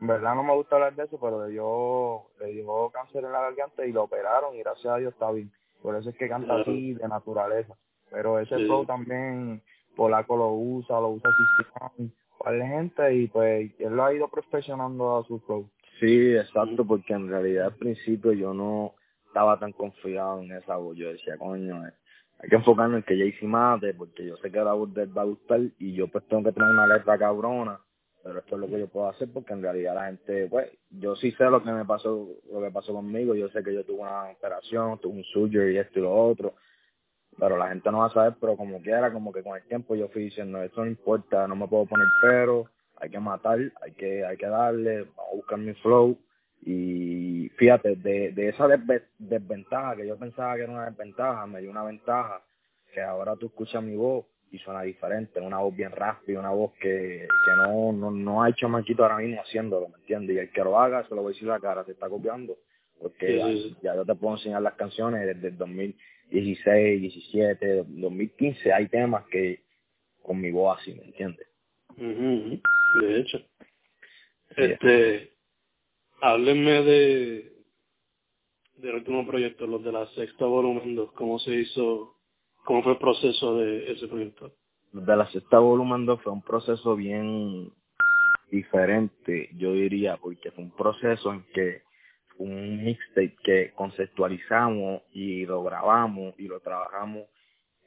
en 0.00 0.06
verdad 0.06 0.34
no 0.34 0.42
me 0.42 0.54
gusta 0.54 0.76
hablar 0.76 0.96
de 0.96 1.04
eso, 1.04 1.20
pero 1.20 1.46
le 1.46 1.52
dio, 1.52 2.22
le 2.40 2.52
dio 2.52 2.90
cáncer 2.90 3.24
en 3.24 3.32
la 3.32 3.42
garganta 3.42 3.84
y 3.84 3.92
lo 3.92 4.04
operaron 4.04 4.56
y 4.56 4.60
gracias 4.60 4.92
a 4.92 4.96
Dios 4.96 5.12
está 5.12 5.30
bien. 5.30 5.52
Por 5.82 5.94
eso 5.96 6.10
es 6.10 6.16
que 6.16 6.28
canta 6.28 6.60
así 6.60 6.94
de 6.94 7.06
naturaleza. 7.06 7.76
Pero 8.10 8.38
ese 8.38 8.56
flow 8.56 8.86
también 8.86 9.62
Polaco 9.96 10.36
lo 10.36 10.52
usa, 10.52 11.00
lo 11.00 11.10
usa 11.10 11.30
así 11.80 12.12
para 12.38 12.56
la 12.56 12.66
gente 12.66 13.14
y 13.14 13.26
pues 13.28 13.70
él 13.78 13.94
lo 13.94 14.04
ha 14.04 14.14
ido 14.14 14.28
perfeccionando 14.28 15.18
a 15.18 15.24
su 15.24 15.38
flow. 15.40 15.68
Sí, 16.02 16.34
exacto, 16.34 16.84
porque 16.84 17.12
en 17.12 17.28
realidad 17.28 17.66
al 17.66 17.76
principio 17.76 18.32
yo 18.32 18.52
no 18.52 18.96
estaba 19.24 19.56
tan 19.60 19.70
confiado 19.70 20.42
en 20.42 20.50
esa 20.50 20.74
voz. 20.76 20.96
Yo 20.96 21.12
decía, 21.12 21.38
coño, 21.38 21.86
eh, 21.86 21.92
hay 22.40 22.48
que 22.48 22.56
enfocarnos 22.56 22.96
en 22.96 23.02
que 23.04 23.16
Jaycee 23.16 23.46
mate, 23.46 23.94
porque 23.94 24.26
yo 24.26 24.36
sé 24.38 24.50
que 24.50 24.58
la 24.58 24.72
voz 24.72 24.90
va 24.90 25.22
a 25.22 25.26
gustar 25.26 25.60
y 25.78 25.92
yo 25.92 26.08
pues 26.08 26.26
tengo 26.26 26.42
que 26.42 26.50
tener 26.50 26.70
una 26.70 26.88
letra 26.88 27.16
cabrona, 27.16 27.78
pero 28.24 28.40
esto 28.40 28.56
es 28.56 28.60
lo 28.60 28.66
que 28.66 28.80
yo 28.80 28.88
puedo 28.88 29.10
hacer 29.10 29.28
porque 29.32 29.52
en 29.52 29.62
realidad 29.62 29.94
la 29.94 30.06
gente, 30.06 30.48
pues, 30.50 30.72
yo 30.90 31.14
sí 31.14 31.30
sé 31.30 31.44
lo 31.44 31.62
que 31.62 31.70
me 31.70 31.84
pasó, 31.84 32.30
lo 32.52 32.60
que 32.60 32.72
pasó 32.72 32.92
conmigo, 32.92 33.36
yo 33.36 33.48
sé 33.50 33.62
que 33.62 33.72
yo 33.72 33.84
tuve 33.84 34.00
una 34.00 34.24
operación, 34.32 34.98
tuve 34.98 35.18
un 35.18 35.24
surgery 35.24 35.76
y 35.76 35.78
esto 35.78 36.00
y 36.00 36.02
lo 36.02 36.12
otro, 36.12 36.54
pero 37.38 37.56
la 37.56 37.68
gente 37.68 37.92
no 37.92 37.98
va 37.98 38.06
a 38.06 38.12
saber, 38.12 38.34
pero 38.40 38.56
como 38.56 38.82
quiera, 38.82 39.12
como 39.12 39.32
que 39.32 39.44
con 39.44 39.56
el 39.56 39.62
tiempo 39.68 39.94
yo 39.94 40.08
fui 40.08 40.24
diciendo, 40.24 40.60
esto 40.64 40.80
no 40.80 40.90
importa, 40.90 41.46
no 41.46 41.54
me 41.54 41.68
puedo 41.68 41.86
poner 41.86 42.08
pero, 42.20 42.66
hay 43.02 43.10
que 43.10 43.18
matar, 43.18 43.58
hay 43.82 43.92
que, 43.92 44.24
hay 44.24 44.36
que 44.36 44.46
darle, 44.46 45.02
vamos 45.16 45.32
a 45.32 45.34
buscar 45.34 45.58
mi 45.58 45.74
flow. 45.74 46.16
Y 46.64 47.50
fíjate, 47.56 47.96
de, 47.96 48.30
de 48.30 48.48
esa 48.48 48.68
desventaja 49.18 49.96
que 49.96 50.06
yo 50.06 50.16
pensaba 50.16 50.54
que 50.54 50.62
era 50.62 50.72
una 50.72 50.88
desventaja, 50.88 51.44
me 51.46 51.60
dio 51.60 51.72
una 51.72 51.82
ventaja, 51.82 52.40
que 52.94 53.02
ahora 53.02 53.34
tú 53.34 53.46
escuchas 53.46 53.82
mi 53.82 53.96
voz 53.96 54.24
y 54.52 54.58
suena 54.58 54.82
diferente, 54.82 55.40
una 55.40 55.58
voz 55.58 55.74
bien 55.74 55.90
rápida, 55.90 56.38
una 56.38 56.50
voz 56.50 56.72
que, 56.74 57.26
que 57.26 57.50
no, 57.56 57.92
no, 57.92 58.12
no 58.12 58.42
hay 58.42 58.52
chamaquito 58.52 59.02
ahora 59.02 59.16
mismo 59.16 59.40
haciéndolo, 59.40 59.88
¿me 59.88 59.96
entiendes? 59.96 60.36
Y 60.36 60.38
el 60.38 60.52
que 60.52 60.62
lo 60.62 60.78
haga, 60.78 61.02
se 61.08 61.14
lo 61.16 61.22
voy 61.22 61.32
a 61.32 61.34
decir 61.34 61.48
la 61.48 61.58
cara, 61.58 61.84
se 61.84 61.92
está 61.92 62.08
copiando, 62.08 62.56
porque 63.00 63.72
ya, 63.82 63.96
yo 63.96 64.04
te 64.04 64.14
puedo 64.14 64.36
enseñar 64.36 64.62
las 64.62 64.74
canciones 64.74 65.26
desde 65.26 65.48
el 65.48 65.58
2016, 65.58 67.00
17, 67.00 67.84
2015, 67.88 68.72
hay 68.72 68.86
temas 68.86 69.24
que 69.26 69.64
con 70.22 70.40
mi 70.40 70.52
voz 70.52 70.78
así, 70.78 70.94
¿me 70.94 71.06
entiendes? 71.06 71.48
De 73.00 73.20
hecho. 73.20 73.38
Este, 74.56 75.32
háblenme 76.20 76.82
de 76.82 77.52
del 78.82 78.96
último 78.96 79.26
proyecto, 79.26 79.66
los 79.66 79.82
de 79.84 79.92
la 79.92 80.06
sexta 80.08 80.44
volumen 80.44 80.96
2, 80.96 81.12
cómo 81.12 81.38
se 81.38 81.54
hizo, 81.54 82.16
cómo 82.64 82.82
fue 82.82 82.92
el 82.92 82.98
proceso 82.98 83.56
de 83.56 83.92
ese 83.92 84.08
proyecto. 84.08 84.52
de 84.92 85.16
la 85.16 85.30
sexta 85.30 85.60
volumen 85.60 86.04
2 86.04 86.20
fue 86.20 86.32
un 86.32 86.42
proceso 86.42 86.96
bien 86.96 87.72
diferente, 88.50 89.50
yo 89.54 89.72
diría, 89.72 90.16
porque 90.16 90.50
fue 90.50 90.64
un 90.64 90.72
proceso 90.72 91.32
en 91.32 91.44
que 91.54 91.82
un 92.38 92.84
mixtape 92.84 93.36
que 93.44 93.72
conceptualizamos 93.74 95.02
y 95.12 95.46
lo 95.46 95.62
grabamos 95.62 96.34
y 96.38 96.48
lo 96.48 96.60
trabajamos 96.60 97.26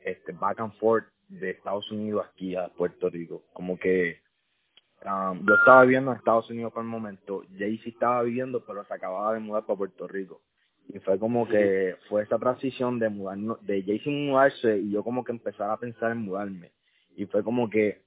este 0.03 0.31
back 0.31 0.59
and 0.61 0.73
forth 0.79 1.05
de 1.27 1.51
Estados 1.51 1.91
Unidos 1.91 2.25
aquí 2.31 2.55
a 2.55 2.69
Puerto 2.69 3.09
Rico. 3.09 3.43
Como 3.53 3.77
que 3.77 4.21
um, 5.03 5.45
yo 5.45 5.55
estaba 5.55 5.83
viviendo 5.83 6.11
en 6.11 6.17
Estados 6.17 6.49
Unidos 6.49 6.71
por 6.73 6.83
el 6.83 6.89
momento, 6.89 7.43
Jay-Z 7.57 7.89
estaba 7.89 8.23
viviendo, 8.23 8.63
pero 8.65 8.83
se 8.85 8.93
acababa 8.93 9.33
de 9.33 9.39
mudar 9.39 9.65
para 9.65 9.77
Puerto 9.77 10.07
Rico. 10.07 10.41
Y 10.87 10.99
fue 10.99 11.17
como 11.17 11.47
que 11.47 11.97
fue 12.09 12.23
esa 12.23 12.37
transición 12.37 12.99
de 12.99 13.09
mudarnos, 13.09 13.65
de 13.65 13.81
Jay-Z 13.83 14.09
mudarse 14.09 14.77
y 14.77 14.91
yo 14.91 15.03
como 15.03 15.23
que 15.23 15.31
empezar 15.31 15.69
a 15.69 15.77
pensar 15.77 16.11
en 16.11 16.19
mudarme. 16.19 16.71
Y 17.15 17.25
fue 17.25 17.43
como 17.43 17.69
que 17.69 18.05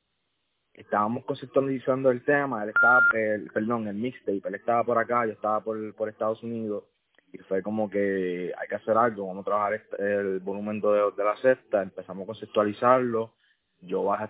estábamos 0.79 1.25
conceptualizando 1.25 2.11
el 2.11 2.23
tema, 2.23 2.63
él 2.63 2.71
estaba, 2.71 3.01
el, 3.15 3.51
perdón, 3.53 3.89
el 3.89 3.97
mixtape, 3.97 4.43
él 4.45 4.55
estaba 4.55 4.85
por 4.85 4.99
acá, 4.99 5.27
yo 5.27 5.33
estaba 5.33 5.61
por, 5.61 5.95
por 5.95 6.09
Estados 6.09 6.43
Unidos 6.43 6.85
y 7.33 7.39
fue 7.39 7.63
como 7.63 7.91
que 7.91 8.53
hay 8.57 8.69
que 8.69 8.75
hacer 8.77 8.97
algo, 8.97 9.27
vamos 9.27 9.43
a 9.43 9.45
trabajar 9.45 9.75
este, 9.75 9.97
el 10.03 10.39
volumen 10.39 10.81
de, 10.81 11.13
de 11.17 11.25
la 11.25 11.37
sexta, 11.37 11.83
empezamos 11.83 12.23
a 12.23 12.27
conceptualizarlo, 12.27 13.35
yo 13.83 14.05
bajé 14.05 14.27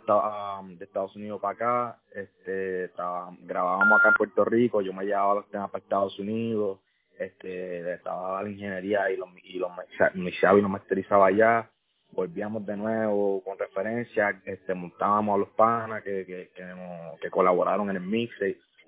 de 0.77 0.85
Estados 0.85 1.17
Unidos 1.17 1.41
para 1.41 1.55
acá, 1.55 1.99
este, 2.15 2.91
grabábamos 3.43 3.99
acá 3.99 4.09
en 4.09 4.15
Puerto 4.15 4.45
Rico, 4.45 4.83
yo 4.83 4.93
me 4.93 5.05
llevaba 5.05 5.37
los 5.37 5.49
temas 5.51 5.71
para 5.71 5.83
Estados 5.83 6.19
Unidos, 6.19 6.81
este, 7.19 7.95
estaba 7.95 8.43
la 8.43 8.51
ingeniería 8.51 9.11
y 9.11 9.17
los, 9.17 9.29
y 9.43 9.59
los, 9.59 9.71
y 10.15 10.61
los 10.61 10.71
masterizaba 10.71 11.29
allá, 11.29 11.71
volvíamos 12.13 12.65
de 12.67 12.77
nuevo 12.77 13.43
con 13.43 13.59
referencias, 13.59 14.37
este, 14.45 14.75
montábamos 14.75 15.35
a 15.35 15.39
los 15.39 15.49
panas 15.51 16.03
que, 16.03 16.27
que, 16.27 16.51
que, 16.55 16.65
que 17.21 17.31
colaboraron 17.31 17.91
en 17.91 17.97
el 17.97 18.03
mix, 18.03 18.33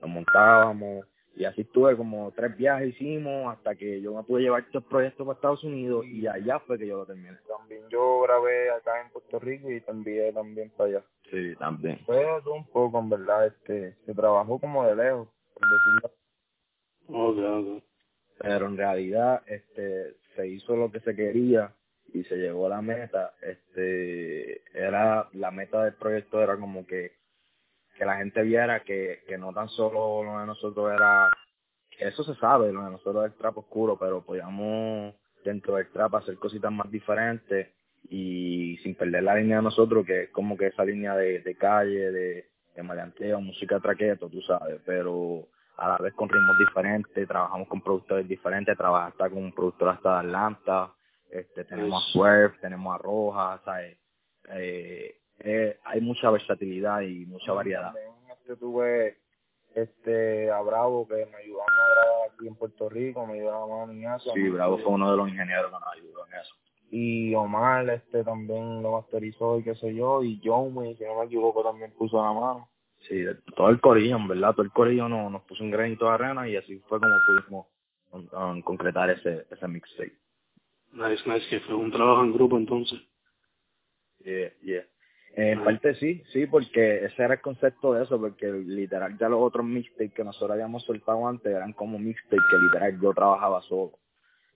nos 0.00 0.10
montábamos, 0.10 1.06
y 1.40 1.46
así 1.46 1.62
estuve 1.62 1.96
como 1.96 2.30
tres 2.32 2.54
viajes 2.54 2.90
hicimos 2.90 3.50
hasta 3.50 3.74
que 3.74 4.02
yo 4.02 4.14
me 4.14 4.22
pude 4.24 4.42
llevar 4.42 4.60
estos 4.60 4.84
proyectos 4.84 5.26
para 5.26 5.36
Estados 5.36 5.64
Unidos 5.64 6.04
y 6.04 6.26
allá 6.26 6.58
fue 6.58 6.78
que 6.78 6.86
yo 6.86 6.98
lo 6.98 7.06
terminé. 7.06 7.38
También 7.48 7.88
yo 7.88 8.20
grabé 8.20 8.70
acá 8.70 9.00
en 9.00 9.10
Puerto 9.10 9.38
Rico 9.38 9.70
y 9.70 9.80
te 9.80 9.90
envié 9.90 10.34
también 10.34 10.70
para 10.76 10.90
allá. 10.90 11.04
Sí, 11.30 11.56
también. 11.58 11.98
Fue 12.04 12.26
un 12.52 12.66
poco, 12.66 12.98
en 12.98 13.08
verdad, 13.08 13.46
este, 13.46 13.96
se 14.04 14.14
trabajó 14.14 14.58
como 14.58 14.84
de 14.84 14.94
lejos, 14.96 15.28
por 15.54 15.62
decirlo. 15.70 16.10
Okay, 17.08 17.84
Pero 18.38 18.66
en 18.66 18.76
realidad, 18.76 19.42
este, 19.46 20.16
se 20.36 20.46
hizo 20.46 20.76
lo 20.76 20.92
que 20.92 21.00
se 21.00 21.16
quería 21.16 21.72
y 22.12 22.22
se 22.24 22.36
llegó 22.36 22.66
a 22.66 22.70
la 22.70 22.82
meta. 22.82 23.32
Este, 23.40 24.60
era, 24.78 25.26
la 25.32 25.50
meta 25.50 25.84
del 25.84 25.94
proyecto 25.94 26.42
era 26.42 26.58
como 26.58 26.86
que 26.86 27.19
que 28.00 28.06
la 28.06 28.16
gente 28.16 28.40
viera 28.42 28.80
que, 28.80 29.20
que 29.28 29.36
no 29.36 29.52
tan 29.52 29.68
solo 29.68 30.24
lo 30.24 30.40
de 30.40 30.46
nosotros 30.46 30.90
era, 30.90 31.28
eso 31.98 32.24
se 32.24 32.34
sabe, 32.36 32.72
lo 32.72 32.82
de 32.82 32.92
nosotros 32.92 33.26
es 33.26 33.32
el 33.32 33.36
trap 33.36 33.58
oscuro, 33.58 33.98
pero 33.98 34.24
podíamos 34.24 35.14
dentro 35.44 35.76
del 35.76 35.90
trap 35.90 36.14
hacer 36.14 36.36
cositas 36.36 36.72
más 36.72 36.90
diferentes 36.90 37.68
y 38.08 38.78
sin 38.82 38.94
perder 38.94 39.24
la 39.24 39.34
línea 39.34 39.58
de 39.58 39.64
nosotros, 39.64 40.06
que 40.06 40.22
es 40.22 40.30
como 40.30 40.56
que 40.56 40.68
esa 40.68 40.82
línea 40.82 41.14
de, 41.14 41.40
de 41.40 41.54
calle, 41.56 42.10
de, 42.10 42.48
de 42.74 42.82
maleanteo, 42.82 43.38
música 43.38 43.78
traqueto, 43.80 44.30
tú 44.30 44.40
sabes, 44.40 44.80
pero 44.86 45.48
a 45.76 45.90
la 45.90 45.98
vez 45.98 46.14
con 46.14 46.30
ritmos 46.30 46.58
diferentes, 46.58 47.28
trabajamos 47.28 47.68
con 47.68 47.82
productores 47.82 48.26
diferentes, 48.26 48.78
trabajamos 48.78 49.12
hasta 49.12 49.28
con 49.28 49.44
un 49.44 49.52
productor 49.52 49.90
hasta 49.90 50.22
de 50.22 50.28
Atlanta, 50.28 50.94
este, 51.28 51.64
tenemos 51.64 52.02
a 52.02 52.12
Swerve, 52.12 52.56
tenemos 52.62 52.94
a 52.94 52.98
Roja, 52.98 53.60
¿sabes? 53.62 53.98
Eh, 54.54 55.19
eh, 55.40 55.78
hay 55.84 56.00
mucha 56.00 56.30
versatilidad 56.30 57.00
y 57.02 57.26
mucha 57.26 57.52
variedad. 57.52 57.92
También 57.92 58.12
este, 58.32 58.56
tuve 58.56 59.18
este, 59.74 60.50
a 60.50 60.60
Bravo 60.60 61.06
que 61.08 61.26
me 61.26 61.36
ayudó 61.36 61.62
a 61.62 62.34
aquí 62.34 62.46
en 62.48 62.54
Puerto 62.54 62.88
Rico, 62.88 63.26
me 63.26 63.34
ayudó 63.34 63.54
a 63.54 63.66
mano 63.66 63.92
en 63.92 64.04
eso. 64.04 64.32
Sí, 64.34 64.48
Bravo 64.48 64.78
fue 64.78 64.92
uno 64.92 65.10
de 65.10 65.16
los 65.16 65.28
ingenieros 65.28 65.66
que 65.66 65.72
nos 65.72 65.92
ayudó 65.94 66.26
en 66.26 66.32
eso. 66.34 66.54
Y 66.90 67.34
Omar 67.34 67.88
este 67.90 68.24
también 68.24 68.82
lo 68.82 68.92
masterizó 68.92 69.58
y 69.58 69.62
qué 69.62 69.74
sé 69.76 69.94
yo, 69.94 70.22
y 70.24 70.40
Joey, 70.44 70.96
si 70.96 71.04
no 71.04 71.20
me 71.20 71.26
equivoco, 71.26 71.62
también 71.62 71.92
puso 71.92 72.22
la 72.22 72.32
mano. 72.32 72.68
Sí, 73.08 73.24
todo 73.56 73.68
el 73.68 73.80
corillo, 73.80 74.16
en 74.16 74.28
verdad, 74.28 74.52
todo 74.52 74.62
el 74.62 74.72
corillo 74.72 75.08
nos, 75.08 75.30
nos 75.30 75.42
puso 75.42 75.62
un 75.62 75.70
granito 75.70 76.06
de 76.06 76.10
arena 76.10 76.48
y 76.48 76.56
así 76.56 76.78
fue 76.88 77.00
como 77.00 77.14
pudimos 77.26 77.66
um, 78.32 78.60
concretar 78.62 79.08
ese, 79.10 79.46
ese 79.50 79.68
mixtape. 79.68 80.12
Nice, 80.92 81.22
nice, 81.26 81.48
que 81.48 81.60
fue 81.60 81.76
un 81.76 81.92
trabajo 81.92 82.22
en 82.24 82.32
grupo 82.32 82.56
entonces. 82.56 83.00
Yeah, 84.24 84.52
yeah. 84.62 84.84
En 85.34 85.62
parte 85.62 85.94
sí, 85.94 86.22
sí, 86.32 86.46
porque 86.46 87.04
ese 87.04 87.22
era 87.22 87.34
el 87.34 87.40
concepto 87.40 87.94
de 87.94 88.02
eso, 88.02 88.18
porque 88.18 88.50
literal 88.50 89.16
ya 89.16 89.28
los 89.28 89.40
otros 89.40 89.64
mixtapes 89.64 90.12
que 90.12 90.24
nosotros 90.24 90.50
habíamos 90.50 90.84
soltado 90.84 91.26
antes 91.26 91.54
eran 91.54 91.72
como 91.72 91.98
mixtapes 91.98 92.40
que 92.50 92.58
literal 92.58 93.00
yo 93.00 93.12
trabajaba 93.14 93.62
solo. 93.62 93.92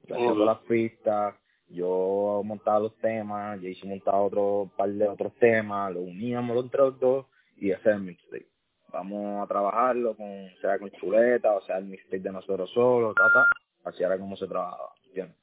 Yo 0.07 0.17
hacía 0.17 0.29
todas 0.33 0.47
las 0.47 0.59
pistas, 0.67 1.35
yo 1.69 2.43
montaba 2.45 2.81
los 2.81 2.97
temas, 2.99 3.61
yo 3.61 3.69
hice 3.69 3.87
montaba 3.87 4.21
otro 4.21 4.71
par 4.77 4.91
de 4.91 5.09
otros 5.09 5.35
temas, 5.37 5.93
lo 5.93 6.01
uníamos 6.01 6.63
entre 6.65 6.81
los 6.81 6.99
dos 6.99 7.27
y 7.57 7.71
ese 7.71 7.91
es 7.91 7.97
el 7.97 8.03
mixtape. 8.03 8.49
Vamos 8.93 9.43
a 9.43 9.47
trabajarlo 9.47 10.17
con, 10.17 10.51
sea 10.61 10.79
con 10.79 10.91
chuleta, 10.91 11.53
o 11.53 11.63
sea 11.63 11.79
el 11.79 11.87
mixtape 11.87 12.21
de 12.21 12.33
nosotros 12.33 12.71
solos, 12.73 13.15
ta, 13.15 13.33
ta. 13.33 13.91
así 13.91 14.03
era 14.03 14.19
como 14.19 14.37
se 14.37 14.47
trabajaba, 14.47 14.91
¿entiendes? 15.07 15.37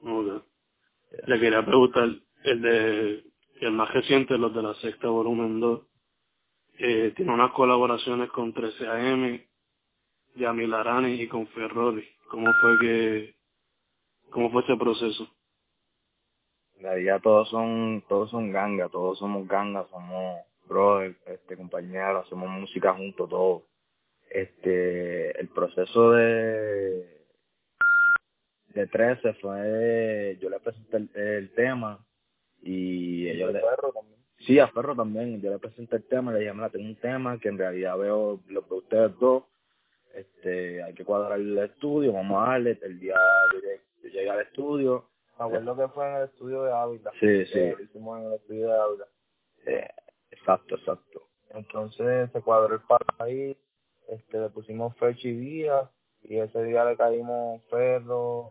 Okay. 0.00 0.42
Le 1.26 1.40
quería 1.40 1.64
preguntar, 1.64 2.08
el 2.44 2.62
de 2.62 3.24
el 3.60 3.72
más 3.72 3.92
reciente, 3.92 4.38
los 4.38 4.54
de 4.54 4.62
la 4.62 4.74
sexta 4.74 5.08
volumen 5.08 5.60
2, 5.60 5.80
eh, 6.78 7.12
tiene 7.16 7.32
unas 7.32 7.52
colaboraciones 7.52 8.30
con 8.30 8.54
13AM, 8.54 9.44
Yamil 10.36 10.74
Arani 10.74 11.20
y 11.20 11.28
con 11.28 11.46
Ferrori. 11.48 12.08
¿Cómo 12.30 12.52
fue 12.60 12.78
que, 12.80 13.34
cómo 14.30 14.50
fue 14.50 14.62
ese 14.62 14.76
proceso? 14.76 15.28
Realidad 16.80 17.20
todos 17.20 17.48
son, 17.48 18.04
todos 18.08 18.30
son 18.30 18.52
ganga, 18.52 18.88
todos 18.88 19.18
somos 19.18 19.48
ganga, 19.48 19.86
somos 19.90 20.42
brothers, 20.68 21.16
este, 21.26 21.56
compañeros, 21.56 22.26
hacemos 22.26 22.48
música 22.48 22.94
juntos 22.94 23.28
todos. 23.28 23.62
Este, 24.30 25.40
el 25.40 25.48
proceso 25.48 26.12
de, 26.12 27.26
de 28.68 28.86
13 28.86 29.34
fue, 29.34 30.38
yo 30.40 30.50
le 30.50 30.60
presenté 30.60 31.38
el 31.38 31.52
tema, 31.54 31.98
y 32.62 33.28
ellos 33.28 33.52
le... 33.52 33.60
también. 33.60 34.18
Sí, 34.40 34.58
a 34.58 34.68
Ferro 34.68 34.94
también. 34.94 35.40
Yo 35.40 35.50
le 35.50 35.58
presenté 35.58 35.96
el 35.96 36.04
tema, 36.04 36.32
le 36.32 36.40
dije, 36.40 36.52
mira, 36.52 36.70
tengo 36.70 36.86
un 36.86 36.96
tema 36.96 37.38
que 37.38 37.48
en 37.48 37.58
realidad 37.58 37.98
veo 37.98 38.40
lo 38.48 38.60
de 38.62 38.74
ustedes 38.74 39.18
dos. 39.18 39.44
Este, 40.14 40.82
hay 40.82 40.94
que 40.94 41.04
cuadrar 41.04 41.38
el 41.38 41.56
estudio, 41.58 42.12
vamos 42.12 42.42
a 42.42 42.50
darle. 42.52 42.78
El 42.82 42.98
día 42.98 43.16
yo 43.52 44.08
llegué, 44.08 44.30
al 44.30 44.40
estudio. 44.40 45.08
Me 45.38 45.44
acuerdo 45.44 45.76
que 45.76 45.88
fue 45.92 46.08
en 46.08 46.16
el 46.16 46.24
estudio 46.24 46.62
de 46.64 46.72
Ávila. 46.72 47.10
Sí, 47.20 47.46
sí. 47.46 47.70
Lo 47.70 47.82
hicimos 47.82 48.20
en 48.20 48.26
el 48.26 48.32
estudio 48.34 48.66
de 48.68 48.80
Ávila. 48.80 49.06
Eh, 49.66 49.88
exacto, 50.30 50.74
exacto. 50.76 51.28
Entonces 51.50 52.30
se 52.32 52.42
cuadró 52.42 52.74
el 52.74 52.80
par 52.82 53.04
ahí, 53.18 53.56
este, 54.08 54.40
le 54.40 54.50
pusimos 54.50 54.96
fecha 54.96 55.28
y 55.28 55.32
día, 55.32 55.90
y 56.22 56.38
ese 56.38 56.62
día 56.64 56.84
le 56.84 56.96
caímos 56.96 57.62
Ferro, 57.70 58.48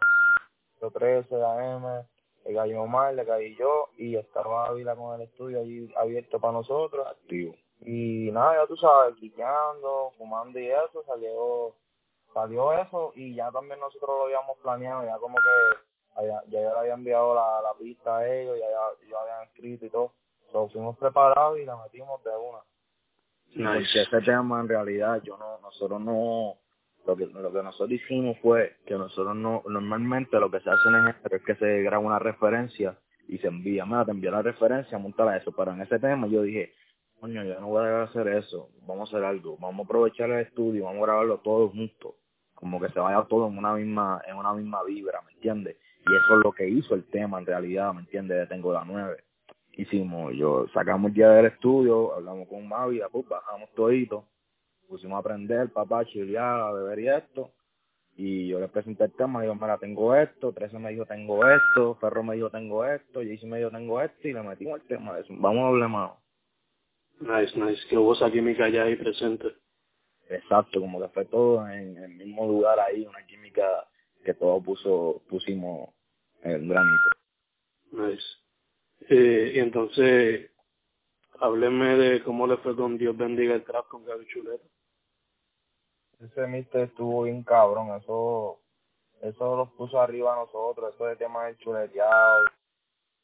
los 0.81 0.93
13 0.93 1.35
AM, 1.35 2.05
le 2.47 2.55
cayó 2.55 2.81
Omar, 2.83 3.13
le 3.13 3.25
caí 3.25 3.55
yo 3.55 3.89
y 3.97 4.15
estaba 4.15 4.67
Ávila 4.67 4.95
con 4.95 5.15
el 5.15 5.27
estudio 5.27 5.59
ahí 5.59 5.91
abierto 5.97 6.39
para 6.39 6.53
nosotros, 6.53 7.05
activo. 7.05 7.53
Y 7.81 8.31
nada, 8.31 8.61
ya 8.61 8.67
tú 8.67 8.77
sabes, 8.77 9.15
quiqueando, 9.17 10.11
fumando 10.17 10.57
y 10.59 10.67
eso, 10.67 11.03
salió 11.05 11.75
salió 12.33 12.71
eso 12.73 13.13
y 13.15 13.35
ya 13.35 13.51
también 13.51 13.79
nosotros 13.79 14.09
lo 14.09 14.23
habíamos 14.25 14.57
planeado, 14.59 15.03
ya 15.03 15.17
como 15.17 15.35
que 15.35 16.25
ya, 16.25 16.41
ya 16.47 16.61
yo 16.61 16.73
le 16.73 16.79
había 16.79 16.93
enviado 16.93 17.35
la, 17.35 17.61
la 17.61 17.73
pista 17.77 18.17
a 18.17 18.27
ellos, 18.27 18.57
ya, 18.57 18.65
ya, 19.09 19.19
habían 19.19 19.43
escrito 19.47 19.85
y 19.85 19.89
todo. 19.89 20.13
So, 20.51 20.69
fuimos 20.69 20.97
preparados 20.97 21.59
y 21.59 21.65
la 21.65 21.75
metimos 21.77 22.23
de 22.23 22.31
una. 22.31 22.59
Nice. 23.49 23.99
Porque 23.99 24.01
ese 24.01 24.21
tema 24.21 24.61
en 24.61 24.69
realidad 24.69 25.21
yo 25.23 25.37
no, 25.37 25.59
nosotros 25.59 25.99
no, 26.01 26.57
lo 27.07 27.15
que, 27.15 27.25
lo 27.25 27.53
que 27.53 27.63
nosotros 27.63 27.91
hicimos 27.91 28.37
fue 28.41 28.75
que 28.85 28.95
nosotros 28.95 29.33
no, 29.33 29.63
normalmente 29.67 30.37
lo 30.39 30.51
que 30.51 30.59
se 30.59 30.69
hace 30.69 30.89
en 30.89 31.07
esto 31.07 31.35
es 31.35 31.41
que 31.41 31.55
se 31.55 31.81
graba 31.81 32.05
una 32.05 32.19
referencia 32.19 32.97
y 33.29 33.37
se 33.37 33.47
envía, 33.47 33.85
mira, 33.85 34.03
te 34.03 34.11
envía 34.11 34.31
la 34.31 34.41
referencia, 34.41 34.97
montala 34.97 35.37
eso, 35.37 35.53
pero 35.53 35.71
en 35.71 35.81
ese 35.81 35.99
tema 35.99 36.27
yo 36.27 36.41
dije, 36.41 36.73
coño, 37.19 37.45
yo 37.45 37.59
no 37.61 37.67
voy 37.67 37.85
a 37.85 38.03
hacer 38.03 38.27
eso, 38.27 38.69
vamos 38.85 39.13
a 39.13 39.17
hacer 39.17 39.25
algo, 39.25 39.57
vamos 39.57 39.79
a 39.79 39.83
aprovechar 39.85 40.29
el 40.31 40.41
estudio, 40.41 40.83
vamos 40.83 41.01
a 41.01 41.05
grabarlo 41.05 41.37
todos 41.39 41.71
juntos, 41.71 42.15
como 42.53 42.79
que 42.81 42.89
se 42.89 42.99
vaya 42.99 43.25
todo 43.29 43.47
en 43.47 43.57
una 43.57 43.73
misma, 43.73 44.21
en 44.27 44.35
una 44.35 44.53
misma 44.53 44.83
vibra, 44.83 45.21
¿me 45.25 45.31
entiendes? 45.31 45.77
Y 46.09 46.13
eso 46.13 46.37
es 46.37 46.43
lo 46.43 46.51
que 46.51 46.67
hizo 46.67 46.93
el 46.93 47.05
tema 47.05 47.39
en 47.39 47.45
realidad, 47.45 47.93
¿me 47.93 48.01
entiendes? 48.01 48.37
De 48.37 48.47
Tengo 48.47 48.73
la 48.73 48.83
nueve. 48.83 49.23
Hicimos, 49.73 50.33
yo 50.33 50.67
sacamos 50.73 51.09
el 51.09 51.13
día 51.13 51.29
del 51.29 51.45
estudio, 51.45 52.15
hablamos 52.15 52.49
con 52.49 52.67
Mavi, 52.67 52.99
pues 53.11 53.27
bajamos 53.29 53.69
todito, 53.75 54.25
pusimos 54.87 55.17
a 55.17 55.19
aprender, 55.19 55.69
papá, 55.71 56.05
chilear, 56.05 56.61
a 56.61 56.71
beber 56.71 56.99
y 56.99 57.09
esto. 57.09 57.51
Y 58.15 58.47
yo 58.47 58.59
le 58.59 58.67
presenté 58.67 59.03
el 59.03 59.13
tema, 59.13 59.41
digo, 59.43 59.53
mira, 59.53 59.77
tengo 59.77 60.15
esto, 60.15 60.51
Trece 60.51 60.79
me 60.79 60.89
dijo, 60.89 61.05
tengo 61.05 61.47
esto, 61.47 61.95
Ferro 62.01 62.23
me 62.23 62.35
dijo, 62.35 62.49
tengo 62.49 62.83
esto, 62.83 63.19
Jaycee 63.19 63.45
me 63.45 63.59
dijo, 63.59 63.69
tengo 63.69 64.01
esto, 64.01 64.27
y 64.27 64.33
le 64.33 64.41
metimos 64.41 64.81
el 64.81 64.87
tema 64.87 65.13
de 65.13 65.21
eso. 65.21 65.33
Vamos 65.37 65.63
a 65.63 65.67
hablar 65.67 65.89
más. 65.89 66.11
Nice, 67.19 67.59
nice, 67.59 67.87
que 67.87 67.97
hubo 67.97 68.13
esa 68.13 68.31
química 68.31 68.69
ya 68.69 68.83
ahí 68.83 68.95
presente. 68.95 69.47
Exacto, 70.29 70.79
como 70.79 70.99
que 70.99 71.07
fue 71.09 71.25
todo 71.25 71.67
en 71.69 71.97
el 71.97 72.15
mismo 72.15 72.47
lugar 72.47 72.79
ahí, 72.79 73.05
una 73.05 73.25
química 73.25 73.87
que 74.25 74.33
todos 74.33 74.63
puso, 74.63 75.21
pusimos 75.29 75.89
en 76.41 76.51
el 76.51 76.67
granito. 76.67 77.09
Nice. 77.91 78.25
Eh, 79.09 79.53
y 79.55 79.59
entonces, 79.59 80.51
hábleme 81.39 81.95
de 81.97 82.23
cómo 82.23 82.47
le 82.47 82.57
fue 82.57 82.75
con 82.75 82.97
Dios 82.97 83.15
bendiga 83.15 83.53
el 83.53 83.63
trap 83.63 83.87
con 83.87 84.05
Gaby 84.05 84.25
Chuleta. 84.27 84.65
Ese 86.19 86.47
mister 86.47 86.81
estuvo 86.81 87.23
bien 87.23 87.43
cabrón, 87.43 87.95
eso 87.95 88.59
eso 89.21 89.55
los 89.55 89.69
puso 89.71 89.99
arriba 89.99 90.33
a 90.33 90.37
nosotros, 90.37 90.93
eso 90.93 91.05
de 91.05 91.15
temas 91.15 91.45
del 91.47 91.57
chuleteado. 91.57 92.45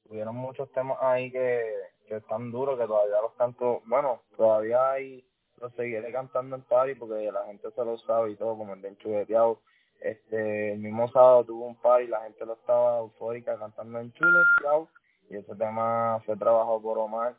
Tuvieron 0.08 0.36
muchos 0.36 0.72
temas 0.72 0.98
ahí 1.02 1.32
que, 1.32 1.64
que 2.08 2.18
están 2.18 2.52
duros, 2.52 2.80
que 2.80 2.86
todavía 2.86 3.22
los 3.22 3.34
canto, 3.34 3.82
bueno, 3.86 4.22
todavía 4.36 4.92
hay, 4.92 5.26
los 5.58 5.74
seguiré 5.74 6.12
cantando 6.12 6.56
en 6.56 6.64
party 6.64 6.96
porque 6.96 7.32
la 7.32 7.46
gente 7.46 7.72
se 7.72 7.86
lo 7.86 7.98
sabe 8.00 8.32
y 8.32 8.36
todo, 8.36 8.58
como 8.58 8.74
el 8.74 8.82
del 8.82 8.98
chuleteado. 8.98 9.60
Este, 10.02 10.74
el 10.74 10.80
mismo 10.80 11.08
sábado 11.10 11.46
tuvo 11.46 11.66
un 11.66 11.76
party, 11.76 12.08
la 12.08 12.22
gente 12.22 12.46
lo 12.46 12.54
estaba 12.54 13.00
eufórica 13.00 13.58
cantando 13.58 14.00
en 14.00 14.12
chuleteado 14.14 14.90
y 15.30 15.38
ese 15.38 15.56
tema 15.56 16.22
fue 16.26 16.36
trabajado 16.36 16.82
por 16.82 16.98
Omar 16.98 17.36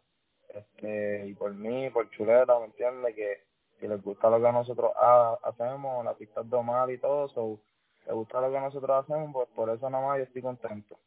este 0.49 1.27
y 1.27 1.35
por 1.35 1.53
mí, 1.55 1.91
por 1.91 2.09
Chuleta, 2.11 2.59
¿me 2.59 2.67
entiendes? 2.67 3.15
Que, 3.15 3.43
que 3.85 3.89
les 3.89 4.03
gusta 4.03 4.31
lo 4.31 4.41
que 4.41 4.51
nosotros 4.51 4.93
ha, 4.97 5.37
hacemos, 5.43 6.03
la 6.07 6.15
pista 6.15 6.43
de 6.43 6.57
Omar 6.57 6.91
y 6.91 6.97
todo, 6.97 7.29
so, 7.29 7.61
les 8.07 8.15
gusta 8.15 8.41
lo 8.41 8.51
que 8.51 8.59
nosotros 8.59 9.05
hacemos, 9.05 9.31
pues 9.31 9.49
por 9.55 9.69
eso 9.69 9.91
nada 9.91 10.07
más 10.07 10.17
yo 10.17 10.25
estoy 10.25 10.41
contento. 10.41 10.99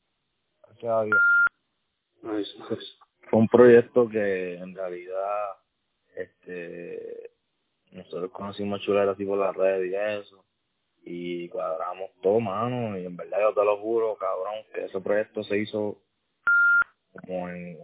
Gracias 0.61 0.91
a 0.91 1.03
Dios. 1.03 1.17
Nice, 2.21 2.51
nice. 2.69 2.85
Fue 3.31 3.39
un 3.39 3.47
proyecto 3.47 4.07
que 4.07 4.59
en 4.59 4.75
realidad 4.75 5.55
este 6.15 7.31
nosotros 7.93 8.29
conocimos 8.29 8.79
a 8.79 8.83
Chuleta 8.83 9.11
así 9.11 9.25
por 9.25 9.39
las 9.39 9.55
redes 9.55 9.91
y 9.91 9.95
eso 9.95 10.45
y 11.03 11.49
cuadramos 11.49 12.11
todo, 12.21 12.39
mano, 12.39 12.95
y 12.95 13.05
en 13.05 13.17
verdad 13.17 13.39
yo 13.41 13.53
te 13.55 13.65
lo 13.65 13.77
juro, 13.79 14.17
cabrón, 14.17 14.65
que 14.71 14.85
ese 14.85 15.01
proyecto 15.01 15.41
se 15.43 15.57
hizo 15.57 15.97
como 17.11 17.49
en 17.49 17.79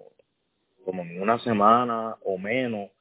como 0.86 1.02
en 1.02 1.20
una 1.20 1.40
semana 1.40 2.16
o 2.24 2.38
menos 2.38 2.92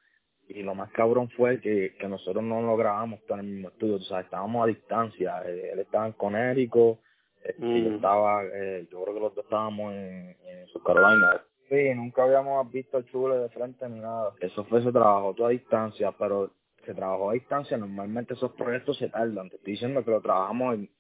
y 0.55 0.63
lo 0.63 0.75
más 0.75 0.91
cabrón 0.93 1.29
fue 1.31 1.61
que, 1.61 1.95
que 1.99 2.09
nosotros 2.09 2.43
no 2.45 2.63
lo 2.63 2.77
grabamos 2.77 3.21
todo 3.27 3.39
en 3.39 3.47
el 3.47 3.53
mismo 3.53 3.69
estudio, 3.69 3.97
o 3.97 4.01
sea, 4.01 4.21
estábamos 4.21 4.65
a 4.65 4.67
distancia, 4.67 5.43
él, 5.47 5.61
él 5.73 5.79
estaba 5.81 6.07
en 6.07 6.13
Conérico, 6.13 6.99
este, 7.45 7.65
Mm. 7.65 7.85
yo 7.85 7.95
estaba, 7.97 8.45
eh, 8.45 8.87
yo 8.91 9.03
creo 9.03 9.15
que 9.15 9.21
los 9.21 9.35
dos 9.35 9.45
estábamos 9.45 9.93
en, 9.95 10.37
en 10.47 10.67
South 10.69 10.83
Carolina, 10.85 11.43
Sí, 11.69 11.95
nunca 11.95 12.25
habíamos 12.25 12.71
visto 12.71 12.99
a 12.99 13.05
Chule 13.07 13.37
de 13.39 13.49
frente 13.49 13.89
ni 13.89 13.99
nada. 14.01 14.33
eso 14.41 14.65
fue, 14.67 14.83
se 14.83 14.93
trabajó 14.93 15.33
todo 15.35 15.47
a 15.47 15.51
distancia, 15.51 16.13
pero 16.19 16.51
se 16.85 16.93
trabajó 16.95 17.31
a 17.31 17.35
distancia, 17.35 17.77
normalmente 17.79 18.35
esos 18.35 18.53
proyectos 18.53 18.99
se 18.99 19.09
tardan, 19.09 19.49
te 19.49 19.57
estoy 19.57 19.73
diciendo 19.73 20.05
que 20.05 20.11
lo 20.11 20.21
trabajamos 20.21 20.75
en 20.75 20.91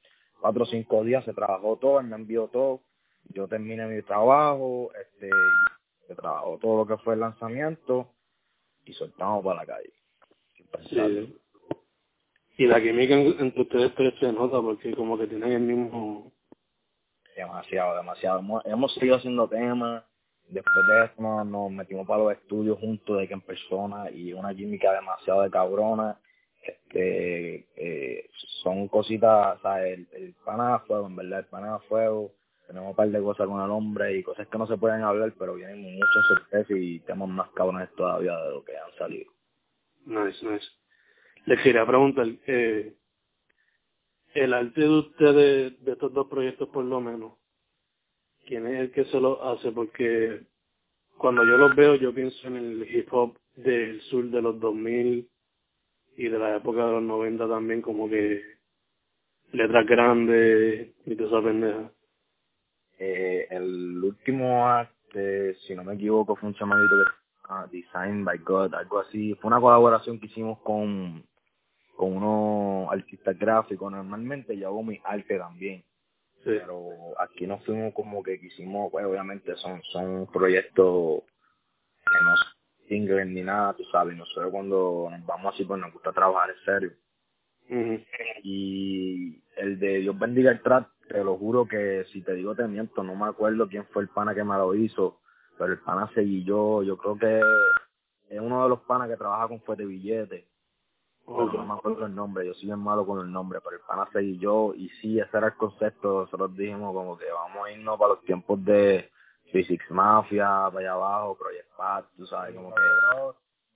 cuatro 0.40 0.62
o 0.62 0.66
cinco 0.66 1.04
días, 1.04 1.24
se 1.26 1.34
trabajó 1.34 1.76
todo, 1.76 2.00
él 2.00 2.06
me 2.06 2.16
envió 2.16 2.48
todo, 2.48 2.80
yo 3.34 3.48
terminé 3.48 3.86
mi 3.86 4.00
trabajo, 4.02 4.90
este, 5.00 5.28
se 6.08 6.14
trabajó 6.14 6.58
todo 6.58 6.78
lo 6.78 6.86
que 6.86 7.02
fue 7.04 7.14
el 7.14 7.20
lanzamiento 7.20 8.08
y 8.84 8.92
soltamos 8.94 9.44
para 9.44 9.60
la 9.60 9.66
calle. 9.66 9.92
Sí. 10.90 10.96
Y 12.58 12.66
la 12.66 12.80
química 12.82 13.14
en- 13.14 13.36
entre 13.40 13.62
ustedes 13.62 13.94
tres 13.94 14.14
se 14.20 14.32
nota 14.32 14.60
porque 14.60 14.94
como 14.94 15.18
que 15.18 15.26
tienen 15.26 15.52
el 15.52 15.60
mismo... 15.62 16.32
Demasiado, 17.36 17.96
demasiado. 17.96 18.40
Hemos, 18.40 18.66
hemos 18.66 18.94
seguido 18.94 19.16
haciendo 19.16 19.48
temas. 19.48 20.04
Después 20.48 20.86
de 20.88 21.04
eso 21.06 21.14
nos, 21.22 21.46
nos 21.46 21.70
metimos 21.70 22.06
para 22.06 22.24
los 22.24 22.32
estudios 22.32 22.78
juntos, 22.78 23.18
de 23.18 23.26
que 23.28 23.34
en 23.34 23.40
persona, 23.40 24.10
y 24.10 24.32
una 24.34 24.54
química 24.54 24.92
demasiado 24.92 25.42
de 25.42 25.50
cabrona. 25.50 26.20
Este, 26.62 27.66
eh, 27.76 28.30
son 28.62 28.88
cositas, 28.88 29.58
o 29.58 29.62
sea, 29.62 29.86
el, 29.86 30.06
el 30.12 30.34
pana 30.44 30.74
de 30.74 30.78
fuego, 30.86 31.06
en 31.06 31.16
verdad, 31.16 31.38
el 31.40 31.46
pana 31.46 31.74
de 31.74 31.88
fuego. 31.88 32.32
Tenemos 32.72 32.92
un 32.92 32.96
par 32.96 33.10
de 33.10 33.20
cosas 33.20 33.46
con 33.46 33.62
el 33.62 33.70
hombre 33.70 34.16
y 34.16 34.22
cosas 34.22 34.48
que 34.48 34.56
no 34.56 34.66
se 34.66 34.78
pueden 34.78 35.02
hablar, 35.02 35.34
pero 35.38 35.56
vienen 35.56 35.82
muchas 35.82 36.24
sorpresas 36.26 36.70
y 36.70 37.00
temas 37.00 37.28
más 37.28 37.50
cabrones 37.50 37.92
todavía 37.94 38.34
de 38.34 38.50
lo 38.50 38.64
que 38.64 38.74
han 38.74 38.90
salido. 38.96 39.30
Nice, 40.06 40.42
nice. 40.42 40.66
Les 41.44 41.60
quería 41.60 41.84
preguntar, 41.84 42.26
eh, 42.46 42.94
el 44.32 44.54
arte 44.54 44.80
de 44.80 44.88
ustedes, 44.88 45.84
de 45.84 45.92
estos 45.92 46.14
dos 46.14 46.28
proyectos 46.28 46.70
por 46.70 46.86
lo 46.86 46.98
menos, 47.02 47.34
¿quién 48.46 48.66
es 48.66 48.80
el 48.80 48.90
que 48.90 49.04
se 49.04 49.20
lo 49.20 49.44
hace? 49.44 49.70
Porque 49.70 50.46
cuando 51.18 51.44
yo 51.44 51.58
los 51.58 51.76
veo, 51.76 51.96
yo 51.96 52.14
pienso 52.14 52.48
en 52.48 52.56
el 52.56 52.96
hip 52.96 53.12
hop 53.12 53.36
del 53.54 54.00
sur 54.02 54.24
de 54.30 54.40
los 54.40 54.58
2000 54.58 55.28
y 56.16 56.24
de 56.26 56.38
la 56.38 56.56
época 56.56 56.86
de 56.86 56.92
los 56.92 57.02
90 57.02 57.46
también, 57.46 57.82
como 57.82 58.08
que 58.08 58.42
letras 59.52 59.86
grandes 59.86 60.88
y 61.04 61.16
toda 61.16 61.28
esa 61.28 61.46
pendeja. 61.46 61.92
Eh, 63.04 63.48
el 63.50 64.00
último 64.04 64.64
arte, 64.68 65.56
si 65.66 65.74
no 65.74 65.82
me 65.82 65.94
equivoco, 65.94 66.36
fue 66.36 66.48
un 66.50 66.54
chamanito 66.54 66.94
que 66.94 67.10
ah, 67.48 67.66
Design 67.68 68.24
by 68.24 68.38
God, 68.38 68.74
algo 68.74 69.00
así. 69.00 69.34
Fue 69.40 69.48
una 69.48 69.60
colaboración 69.60 70.20
que 70.20 70.26
hicimos 70.26 70.60
con, 70.60 71.24
con 71.96 72.16
unos 72.16 72.92
artistas 72.92 73.36
gráficos. 73.36 73.90
Normalmente 73.90 74.56
yo 74.56 74.68
hago 74.68 74.84
mi 74.84 75.00
arte 75.04 75.36
también, 75.36 75.82
Sí. 76.44 76.50
pero 76.60 76.90
aquí 77.18 77.44
nos 77.46 77.64
fuimos 77.64 77.92
como 77.92 78.22
que 78.22 78.38
quisimos, 78.38 78.90
pues 78.92 79.04
obviamente 79.04 79.56
son, 79.56 79.82
son 79.92 80.28
proyectos 80.32 81.22
que 82.06 82.14
no 82.24 82.34
singles 82.88 83.26
ni 83.26 83.42
nada, 83.42 83.74
tú 83.74 83.82
sabes. 83.90 84.16
Nosotros 84.16 84.52
cuando 84.52 85.08
nos 85.10 85.26
vamos 85.26 85.54
así, 85.54 85.64
pues 85.64 85.80
nos 85.80 85.92
gusta 85.92 86.12
trabajar 86.12 86.50
en 86.50 86.64
serio 86.64 86.92
y 88.42 89.42
el 89.56 89.78
de 89.78 89.98
Dios 89.98 90.18
bendiga 90.18 90.50
el 90.50 90.62
trap, 90.62 90.88
te 91.12 91.22
lo 91.22 91.36
juro 91.36 91.66
que 91.66 92.04
si 92.12 92.22
te 92.22 92.32
digo 92.34 92.54
te 92.54 92.66
miento, 92.66 93.02
no 93.02 93.14
me 93.14 93.26
acuerdo 93.26 93.68
quién 93.68 93.84
fue 93.88 94.02
el 94.02 94.08
pana 94.08 94.34
que 94.34 94.44
me 94.44 94.56
lo 94.56 94.74
hizo, 94.74 95.20
pero 95.58 95.72
el 95.72 95.80
pana 95.80 96.10
seguí 96.14 96.42
yo, 96.42 96.82
yo 96.82 96.96
creo 96.96 97.16
que 97.18 97.40
es 98.34 98.40
uno 98.40 98.62
de 98.62 98.68
los 98.70 98.80
panas 98.80 99.08
que 99.08 99.16
trabaja 99.16 99.48
con 99.48 99.60
Fuerte 99.60 99.84
Billete, 99.84 100.48
pero 101.26 101.44
Ok. 101.44 101.54
no 101.54 101.66
me 101.66 101.74
acuerdo 101.74 102.06
el 102.06 102.14
nombre, 102.14 102.46
yo 102.46 102.54
soy 102.54 102.66
bien 102.66 102.78
malo 102.78 103.06
con 103.06 103.20
el 103.20 103.30
nombre, 103.30 103.60
pero 103.62 103.76
el 103.76 103.82
pana 103.82 104.08
seguí 104.12 104.38
yo, 104.38 104.72
y 104.74 104.88
sí, 105.00 105.20
ese 105.20 105.36
era 105.36 105.48
el 105.48 105.56
concepto, 105.56 106.22
nosotros 106.22 106.56
dijimos 106.56 106.94
como 106.94 107.18
que 107.18 107.30
vamos 107.30 107.66
a 107.66 107.70
irnos 107.70 107.98
para 107.98 108.14
los 108.14 108.22
tiempos 108.22 108.64
de 108.64 109.10
Physics 109.52 109.90
Mafia, 109.90 110.46
para 110.72 110.78
allá 110.78 110.92
abajo, 110.92 111.36
Project 111.36 111.76
Pat, 111.76 112.06
tú 112.16 112.26
sabes, 112.26 112.54
como 112.54 112.74
que 112.74 112.82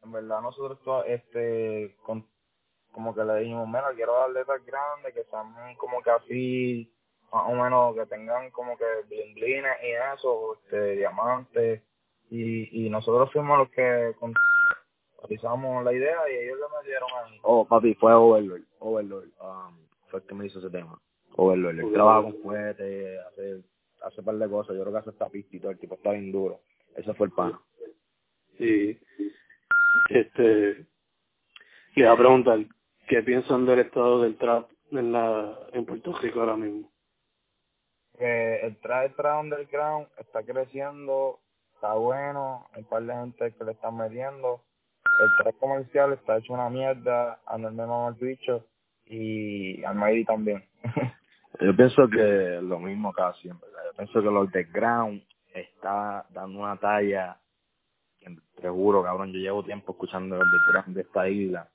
en 0.05 0.13
verdad 0.13 0.41
nosotros 0.41 1.05
este 1.07 1.97
con, 2.03 2.27
como 2.93 3.15
que 3.15 3.25
le 3.25 3.41
dijimos, 3.41 3.67
mira, 3.67 3.93
quiero 3.95 4.15
dar 4.15 4.31
letras 4.31 4.65
grandes 4.65 5.13
que 5.13 5.25
sean 5.25 5.75
como 5.77 6.01
que 6.03 6.11
así, 6.11 6.96
más 7.33 7.45
o 7.49 7.53
menos 7.53 7.95
que 7.95 8.07
tengan 8.07 8.51
como 8.51 8.77
que 8.77 8.85
blinblines 9.09 9.77
y 9.83 10.15
eso, 10.15 10.55
este, 10.55 10.97
diamantes, 10.97 11.83
y, 12.31 12.87
y 12.87 12.91
nosotros 12.91 13.33
fuimos 13.33 13.59
los 13.59 13.71
que 13.71 14.15
realizamos 15.23 15.85
la 15.85 15.93
idea 15.93 16.19
y 16.31 16.45
ellos 16.45 16.59
le 16.59 16.79
metieron 16.79 17.09
ahí. 17.25 17.39
Oh, 17.43 17.67
papi, 17.67 17.95
fue 17.95 18.13
Overlord. 18.13 18.63
Overlord 18.81 19.29
um, 19.41 19.77
fue 20.09 20.21
el 20.21 20.27
que 20.27 20.35
me 20.35 20.47
hizo 20.47 20.59
ese 20.59 20.71
tema. 20.71 20.99
Overlord. 21.37 21.79
Él 21.79 21.93
trabaja 21.93 22.23
con 22.23 22.43
cohetes, 22.43 23.21
hace, 23.27 23.63
hace 24.03 24.21
un 24.21 24.25
par 24.25 24.37
de 24.37 24.49
cosas. 24.49 24.77
Yo 24.77 24.83
creo 24.83 24.93
que 24.93 24.99
hace 24.99 25.11
esta 25.11 25.29
pista 25.29 25.57
y 25.57 25.61
todo. 25.61 25.71
El 25.73 25.79
tipo 25.79 25.95
está 25.95 26.13
bien 26.13 26.33
duro. 26.33 26.61
Ese 26.97 27.13
fue 27.15 27.27
el 27.27 27.33
pana. 27.33 27.61
Y 28.59 28.99
este 30.11 30.87
le 31.95 32.05
voy 32.05 32.15
a 32.15 32.17
preguntar 32.17 32.59
qué 33.09 33.23
piensan 33.23 33.67
del 33.67 33.81
estado 33.81 34.23
del 34.23 34.37
trap 34.37 34.69
en 34.91 35.13
la 35.13 35.59
en 35.73 35.85
Puerto 35.85 36.13
Rico 36.19 36.41
ahora 36.41 36.57
mismo. 36.57 36.91
Que 38.19 38.61
el 38.67 38.77
traje 38.79 39.11
trap 39.11 39.45
underground 39.45 40.09
está 40.19 40.43
creciendo, 40.43 41.39
está 41.75 41.95
bueno, 41.95 42.67
hay 42.73 42.83
un 42.83 42.89
par 42.89 43.03
de 43.03 43.15
gente 43.15 43.55
que 43.55 43.65
le 43.65 43.73
están 43.73 43.97
metiendo. 43.97 44.63
El 45.21 45.43
traje 45.43 45.59
comercial 45.59 46.13
está 46.13 46.39
hecho 46.39 46.53
una 46.53 46.69
mierda, 46.69 47.41
mama 47.47 48.09
el 48.09 48.15
bicho 48.15 48.67
y 49.07 49.83
Almighty 49.85 50.25
también. 50.25 50.65
Yo 51.61 51.75
pienso 51.75 52.09
que 52.09 52.61
lo 52.63 52.79
mismo 52.79 53.13
casi, 53.13 53.49
en 53.49 53.59
verdad. 53.59 53.81
Yo 53.87 53.97
pienso 53.97 54.21
que 54.21 54.27
los 54.27 54.47
underground 54.47 55.23
está 55.55 56.27
dando 56.31 56.61
una 56.61 56.77
talla. 56.77 57.39
Te 58.61 58.69
juro, 58.69 59.03
cabrón, 59.03 59.33
yo 59.33 59.39
llevo 59.39 59.63
tiempo 59.63 59.93
escuchando 59.93 60.37
los 60.37 60.45
underground 60.45 60.97
de 60.97 61.03
esta 61.03 61.29
isla 61.29 61.69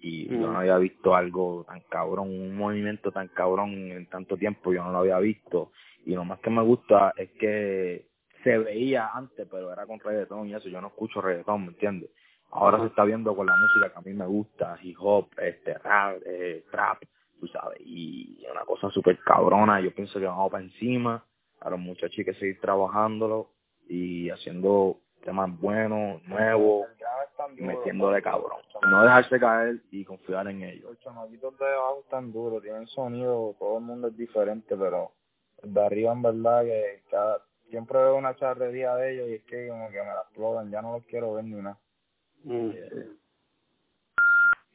y 0.00 0.28
yo 0.28 0.38
no 0.38 0.58
había 0.58 0.78
visto 0.78 1.14
algo 1.14 1.64
tan 1.66 1.80
cabrón, 1.88 2.28
un 2.28 2.56
movimiento 2.56 3.10
tan 3.10 3.28
cabrón 3.28 3.72
en 3.72 4.06
tanto 4.08 4.36
tiempo, 4.36 4.72
yo 4.72 4.84
no 4.84 4.92
lo 4.92 4.98
había 4.98 5.18
visto. 5.18 5.72
Y 6.06 6.14
lo 6.14 6.24
más 6.24 6.38
que 6.40 6.50
me 6.50 6.62
gusta 6.62 7.12
es 7.16 7.30
que 7.32 8.06
se 8.44 8.58
veía 8.58 9.10
antes, 9.12 9.46
pero 9.50 9.72
era 9.72 9.86
con 9.86 9.98
reggaetón 9.98 10.48
y 10.48 10.54
eso. 10.54 10.68
Yo 10.68 10.80
no 10.80 10.88
escucho 10.88 11.20
reggaetón, 11.20 11.62
¿me 11.62 11.68
entiendes? 11.68 12.10
Ahora 12.50 12.80
se 12.80 12.86
está 12.86 13.04
viendo 13.04 13.36
con 13.36 13.46
la 13.46 13.54
música 13.56 13.92
que 13.92 13.98
a 13.98 14.02
mí 14.02 14.16
me 14.16 14.26
gusta, 14.26 14.78
hip 14.82 14.96
hop, 15.00 15.28
este, 15.38 15.74
rap, 15.74 16.18
eh, 16.24 16.64
trap, 16.70 17.02
tú 17.38 17.46
sabes, 17.48 17.78
y 17.80 18.42
una 18.50 18.64
cosa 18.64 18.88
súper 18.90 19.18
cabrona. 19.18 19.80
Yo 19.80 19.92
pienso 19.94 20.18
que 20.18 20.26
vamos 20.26 20.50
para 20.50 20.64
encima. 20.64 21.24
A 21.60 21.70
los 21.70 21.78
muchachos 21.78 22.18
hay 22.18 22.24
que 22.24 22.34
seguir 22.34 22.60
trabajándolo 22.60 23.50
y 23.88 24.30
haciendo 24.30 25.00
temas 25.24 25.58
buenos, 25.60 26.22
nuevos. 26.26 26.88
Están 27.30 27.54
metiéndole 27.56 28.22
cabrón. 28.22 28.60
No 28.90 29.02
dejarse 29.02 29.38
caer 29.38 29.80
y 29.90 30.04
confiar 30.04 30.48
en 30.48 30.62
ellos. 30.62 30.90
Los 30.90 30.98
chamaquitos 31.00 31.56
de 31.58 31.66
abajo 31.66 32.00
están 32.04 32.32
duros, 32.32 32.62
tienen 32.62 32.86
sonido, 32.88 33.54
todo 33.58 33.78
el 33.78 33.84
mundo 33.84 34.08
es 34.08 34.16
diferente, 34.16 34.76
pero 34.76 35.12
de 35.62 35.84
arriba 35.84 36.12
en 36.12 36.22
verdad 36.22 36.62
que 36.62 37.02
cada, 37.10 37.42
siempre 37.70 37.98
veo 37.98 38.16
una 38.16 38.34
charrería 38.36 38.94
de 38.96 39.14
ellos 39.14 39.28
y 39.28 39.34
es 39.34 39.44
que 39.44 39.68
como 39.68 39.88
que 39.90 39.98
me 39.98 40.06
la 40.06 40.22
explotan, 40.22 40.70
ya 40.70 40.82
no 40.82 40.92
los 40.92 41.04
quiero 41.04 41.34
ver 41.34 41.44
ni 41.44 41.56
nada. 41.56 41.78
Mm. 42.44 42.70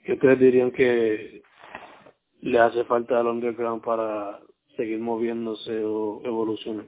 ¿Qué 0.05 0.13
ustedes 0.13 0.39
dirían 0.39 0.71
que 0.71 1.43
le 2.41 2.59
hace 2.59 2.83
falta 2.83 3.19
al 3.19 3.27
underground 3.27 3.83
para 3.83 4.39
seguir 4.75 4.99
moviéndose 4.99 5.83
o 5.83 6.21
evolucionar? 6.23 6.85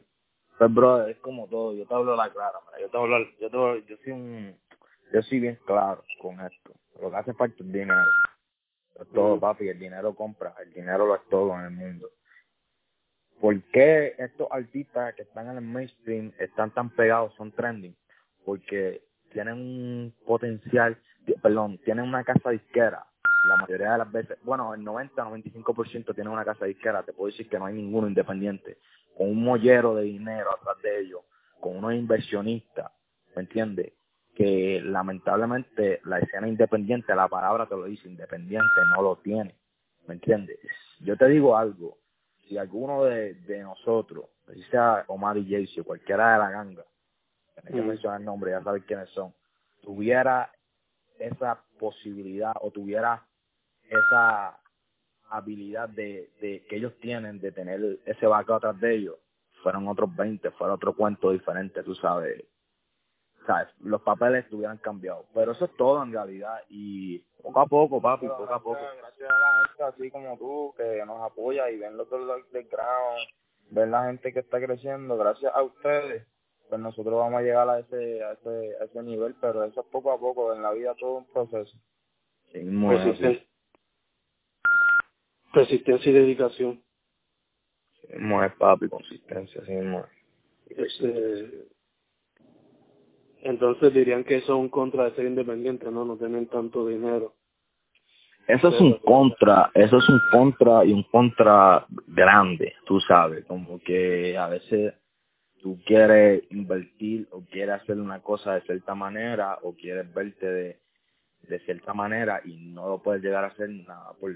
Pues, 0.58 0.74
bro, 0.74 1.08
es 1.08 1.18
como 1.18 1.48
todo. 1.48 1.74
Yo 1.74 1.86
te 1.86 1.94
hablo 1.94 2.16
la 2.16 2.32
clara, 2.32 2.60
mira. 2.68 2.80
Yo 2.82 2.90
te 2.90 2.98
hablo, 2.98 3.18
yo 3.40 3.50
te, 3.50 3.88
yo 3.88 3.98
soy 4.04 4.14
un, 4.14 4.58
yo 5.14 5.22
soy 5.24 5.40
bien 5.40 5.60
claro 5.66 6.04
con 6.22 6.40
esto. 6.40 6.72
Lo 7.02 7.10
que 7.12 7.18
hace 7.18 7.34
falta 7.34 7.56
es 7.60 7.72
dinero. 7.72 7.94
Es 9.00 9.08
todo, 9.10 9.40
papi. 9.40 9.68
El 9.68 9.80
dinero 9.80 10.16
compra. 10.16 10.56
El 10.62 10.74
dinero 10.74 11.06
lo 11.06 11.16
es 11.16 11.22
todo 11.30 11.54
en 11.60 11.66
el 11.66 11.72
mundo. 11.72 12.10
¿Por 13.42 13.62
qué 13.64 14.16
estos 14.18 14.48
artistas 14.50 15.14
que 15.16 15.24
están 15.24 15.50
en 15.50 15.58
el 15.58 15.64
mainstream 15.64 16.32
están 16.40 16.72
tan 16.72 16.90
pegados, 16.90 17.34
son 17.36 17.52
trending? 17.52 17.96
Porque 18.46 19.04
tienen 19.34 19.56
un 19.56 20.16
potencial, 20.26 20.98
perdón, 21.42 21.78
tienen 21.80 22.06
una 22.06 22.24
casa 22.24 22.52
disquera. 22.52 23.06
La 23.50 23.58
mayoría 23.58 23.92
de 23.92 23.98
las 24.00 24.12
veces, 24.12 24.38
bueno, 24.44 24.74
el 24.74 24.82
90-95% 24.82 26.16
tienen 26.16 26.32
una 26.32 26.46
casa 26.46 26.66
disquera. 26.66 27.04
Te 27.04 27.14
puedo 27.14 27.30
decir 27.30 27.50
que 27.50 27.60
no 27.60 27.66
hay 27.66 27.76
ninguno 27.76 28.08
independiente. 28.08 28.78
Con 29.16 29.30
un 29.30 29.44
mollero 29.44 29.96
de 29.96 30.04
dinero 30.04 30.52
atrás 30.54 30.82
de 30.82 31.00
ellos, 31.00 31.22
con 31.60 31.78
unos 31.78 31.94
inversionistas, 31.94 32.92
¿me 33.36 33.44
entiendes? 33.44 33.94
Que 34.36 34.82
lamentablemente 34.84 36.02
la 36.04 36.20
escena 36.20 36.48
independiente, 36.48 37.16
la 37.16 37.28
palabra 37.28 37.66
te 37.66 37.76
lo 37.76 37.86
dice, 37.86 38.08
independiente, 38.08 38.68
no 38.96 39.02
lo 39.02 39.16
tiene. 39.18 39.56
¿Me 40.08 40.16
entiendes? 40.16 40.60
Yo 41.00 41.18
te 41.18 41.28
digo 41.28 41.58
algo, 41.58 41.98
si 42.48 42.58
alguno 42.58 43.06
de, 43.06 43.34
de 43.34 43.62
nosotros, 43.62 44.26
si 44.54 44.62
sea 44.64 45.06
Omar 45.08 45.38
y 45.38 45.50
Jaycee 45.50 45.82
o 45.82 45.86
cualquiera 45.86 46.34
de 46.34 46.40
la 46.40 46.52
ganga, 46.52 46.86
tienes 47.62 47.82
que 47.82 47.88
mencionar 47.88 48.20
el 48.20 48.26
nombre, 48.26 48.52
ya 48.52 48.62
sabes 48.62 48.84
quiénes 48.84 49.10
son, 49.10 49.34
tuviera 49.82 50.52
esa 51.18 51.64
posibilidad 51.80 52.54
o 52.62 52.72
tuviera 52.72 53.26
esa 53.90 54.60
habilidad 55.38 55.90
de, 55.90 56.30
de 56.42 56.66
que 56.68 56.78
ellos 56.78 56.94
tienen 57.00 57.40
de 57.40 57.52
tener 57.52 58.00
ese 58.06 58.26
vaca 58.28 58.56
atrás 58.56 58.80
de 58.80 58.96
ellos, 58.96 59.16
fueron 59.64 59.88
otros 59.88 60.16
20, 60.16 60.52
fuera 60.52 60.74
otro 60.74 60.96
cuento 60.96 61.32
diferente, 61.32 61.84
tú 61.84 61.96
sabes. 61.96 62.44
¿Sabes? 63.48 63.68
Los 63.82 64.02
papeles 64.02 64.44
estuvieran 64.46 64.78
cambiado. 64.78 65.26
Pero 65.34 65.52
eso 65.52 65.66
es 65.66 65.76
todo 65.78 66.02
en 66.02 66.12
realidad. 66.12 66.62
Y 66.70 67.20
poco 67.44 67.60
a 67.60 67.68
poco, 67.68 68.02
papi, 68.02 68.28
poco 68.28 68.52
a 68.54 68.60
poco. 68.60 68.80
Gracias 68.98 69.30
a 69.30 69.34
la 69.34 69.68
gente 69.68 69.84
así 69.84 70.12
como 70.12 70.38
tú, 70.38 70.74
que 70.76 71.06
nos 71.06 71.22
apoya 71.22 71.70
y 71.70 71.78
ven 71.78 71.96
los 71.96 72.10
del 72.10 72.68
ground, 72.68 73.20
ven 73.70 73.92
la 73.92 74.06
gente 74.06 74.34
que 74.34 74.40
está 74.40 74.60
creciendo, 74.60 75.16
gracias 75.18 75.52
a 75.56 75.62
ustedes, 75.62 76.28
pues 76.70 76.82
nosotros 76.82 77.14
vamos 77.14 77.40
a 77.40 77.44
llegar 77.44 77.70
a 77.70 77.80
ese, 77.80 78.24
a 78.24 78.32
ese, 78.34 78.76
a 78.82 78.86
ese 78.86 79.04
nivel, 79.04 79.36
pero 79.40 79.64
eso 79.64 79.82
es 79.82 79.88
poco 79.88 80.12
a 80.12 80.20
poco, 80.20 80.54
en 80.54 80.64
la 80.64 80.72
vida 80.72 80.96
todo 81.00 81.18
un 81.18 81.26
proceso. 81.28 81.78
Sí, 82.52 82.60
muy 82.64 82.96
Resisten- 82.96 83.46
Resistencia 85.56 86.10
y 86.12 86.14
dedicación. 86.14 86.84
Papi, 88.60 88.90
consistencia, 88.90 89.64
sí 89.66 89.72
es. 89.72 90.06
Este, 90.78 91.68
entonces 93.42 93.94
dirían 93.94 94.24
que 94.24 94.36
eso 94.36 94.54
es 94.54 94.60
un 94.60 94.70
contra 94.70 95.06
de 95.06 95.16
ser 95.16 95.26
independiente, 95.26 95.90
¿no? 95.92 96.04
No 96.04 96.18
tienen 96.18 96.48
tanto 96.48 96.88
dinero. 96.88 97.36
Eso 98.48 98.68
es 98.68 98.80
un 98.80 98.94
contra, 99.00 99.72
eso 99.74 99.98
es 99.98 100.10
un 100.10 100.22
contra 100.32 100.86
y 100.86 100.92
un 100.92 101.04
contra 101.04 101.88
grande, 102.08 102.74
tú 102.86 103.00
sabes, 103.00 103.44
como 103.46 103.80
que 103.80 104.38
a 104.38 104.48
veces 104.50 104.94
tú 105.62 105.80
quieres 105.84 106.44
invertir 106.52 107.28
o 107.32 107.44
quieres 107.46 107.82
hacer 107.82 107.98
una 107.98 108.22
cosa 108.22 108.54
de 108.54 108.62
cierta 108.62 108.94
manera 108.94 109.58
o 109.64 109.74
quieres 109.74 110.14
verte 110.14 110.46
de, 110.46 110.80
de 111.42 111.60
cierta 111.62 111.96
manera 111.96 112.42
y 112.46 112.56
no 112.56 112.88
lo 112.88 113.02
puedes 113.02 113.24
llegar 113.24 113.46
a 113.46 113.48
hacer 113.48 113.70
nada 113.70 114.14
por, 114.20 114.36